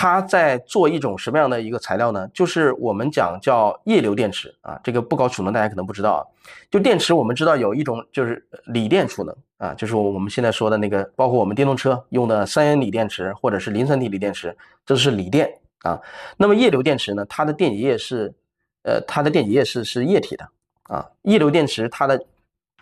[0.01, 2.29] 它在做一种什么样的一个材料呢？
[2.33, 6.23] 就是我们讲叫液流电池啊，这个不搞储能大家可能不知道啊。
[6.71, 14.57] 就电池，我们知道有一种就是锂电储能啊，就是我们现在说的那个，包括我们电动车用的三元锂电池或者是磷酸铁锂电池，
[14.87, 15.53] 这是锂电
[15.83, 16.01] 啊。
[16.37, 18.33] 那么液流电池呢，它的电解液是，
[18.83, 20.49] 呃，它的电解液是是液体的
[20.85, 21.11] 啊。
[21.23, 22.25] 液流电池它的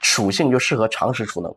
[0.00, 1.54] 属性就适合长时储能。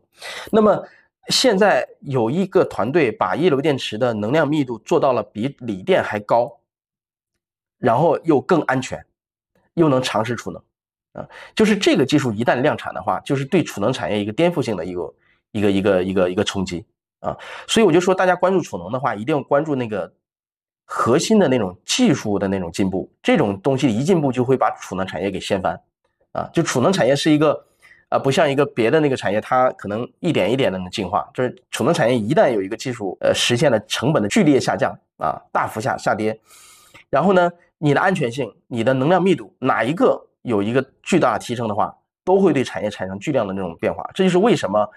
[0.51, 0.83] 那么
[1.27, 6.59] 现在有一个团队把液流电池的能量密度做到了比锂电还高，
[7.77, 9.05] 然后又更安全，
[9.75, 10.61] 又能长时储能，
[11.13, 15.13] 啊，就是这个技术一旦量产的话，就是对储能产业一个颠覆性的一个
[15.51, 16.83] 一个一个一个一个冲击
[17.19, 17.37] 啊。
[17.67, 20.11] 所以我就说，大家关注储能的话，一定要关注那个
[20.91, 25.79] 核心的那种技术的那种进步，这种东西一进步就会把储能产业给掀翻，
[26.31, 27.65] 啊，就储能产业是一个。
[28.09, 31.29] 啊，不像一个别的那个产业，它可能一点一点的能进化。
[31.31, 36.35] 就是储能产业一旦有一个技术，呃，实现了成本的剧烈下降啊，大幅下下跌，
[37.11, 44.03] 然后呢，你的安全性、你的能量密度哪一个有一个巨大提升的话，都会对产业产生巨量的那种变化。
[44.15, 44.89] 这就是为什么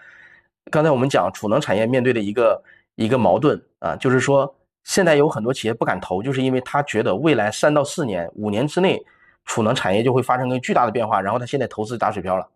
[0.70, 2.62] 刚才我们讲储能产业面对的一个
[2.94, 4.54] 一个矛盾啊，就是说
[4.84, 9.04] 现在有很多企业不敢投，就是因为他觉得未来三到四年、五年之内，
[9.44, 12.48] 储能产业就会发生一个巨大的变化，然后他现在投资打水漂了。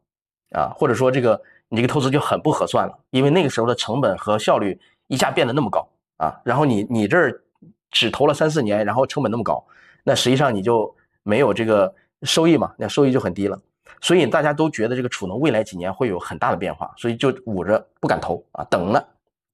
[0.51, 5.87] 啊，或者说这个你这个投资就很不合算了，因为那个时候的成本和效率一下变得那么高
[6.19, 7.43] 啊，然后你你这儿
[7.91, 9.63] 只投了三四年，然后成本那么高，
[10.05, 13.61] 那实际上你就没有这个收益嘛，那收益就很低了。
[14.01, 19.05] 所以大家都觉得这个储能未来几年会有很大的变化，所以就捂着不敢投啊，等了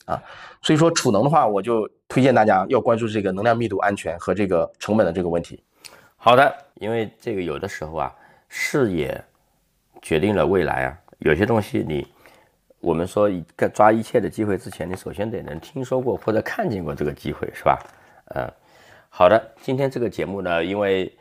[0.07, 0.23] 啊。
[0.61, 5.63] 所以说储能的话，我就推荐大家要关注这个能量密度安全和这个成本的这个问题。
[6.17, 8.15] 好的，因为这个有的时候啊，
[8.49, 9.23] 视野。
[10.05, 12.05] 决定了未来啊，有些东西你，
[12.81, 17.79] 我们说在抓一切的机会之前，你首先得能听说过或者看见过这个机会，是吧？
[18.35, 18.53] 嗯，
[19.09, 21.17] 好的，今天这个节目呢，因为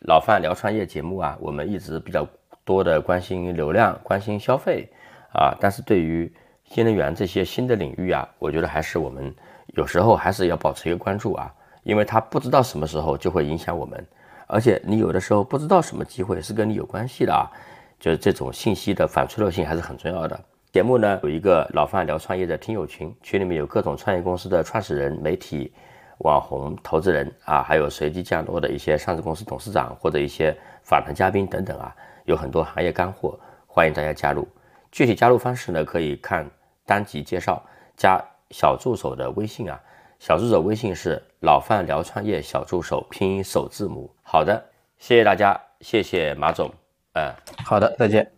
[0.00, 2.26] 老范聊创业节目啊，我们一直比较
[2.64, 4.90] 多的关心流量、关心消费
[5.32, 6.28] 啊，但是对于
[6.70, 9.34] 新能源这些新的领域啊，我觉得还是我们
[9.74, 11.52] 有时候还是要保持一个关注啊，
[11.82, 14.06] 因为它不知道什么时候就会影响我们，
[14.46, 17.50] 而且你有的时候不知道什么机会是跟你有关系的啊。
[17.98, 20.38] 就是这种信息的反脆弱性还是很重要的。
[20.70, 25.72] 节目呢有一个老范聊创业的听友群，群里面有各种创业公司的创始人、媒体、
[26.18, 31.96] 网红、投资人啊，还有随机降落的一些上市公司董事长或者一些访谈嘉宾等等啊，
[32.26, 34.46] 有很多行业干货，欢迎大家加入。
[34.92, 36.46] 具体加入方式呢，可以看
[36.86, 37.62] 单集介绍，
[37.96, 39.78] 加小助手的微信啊，
[40.18, 44.10] 小助手微信是老范聊创业小助手拼音首字母。
[44.22, 44.64] 好的，
[44.96, 46.72] 谢谢大家，谢谢马总。
[47.14, 47.34] 嗯，
[47.64, 48.30] 好的，再见。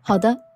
[0.00, 0.34] 好的，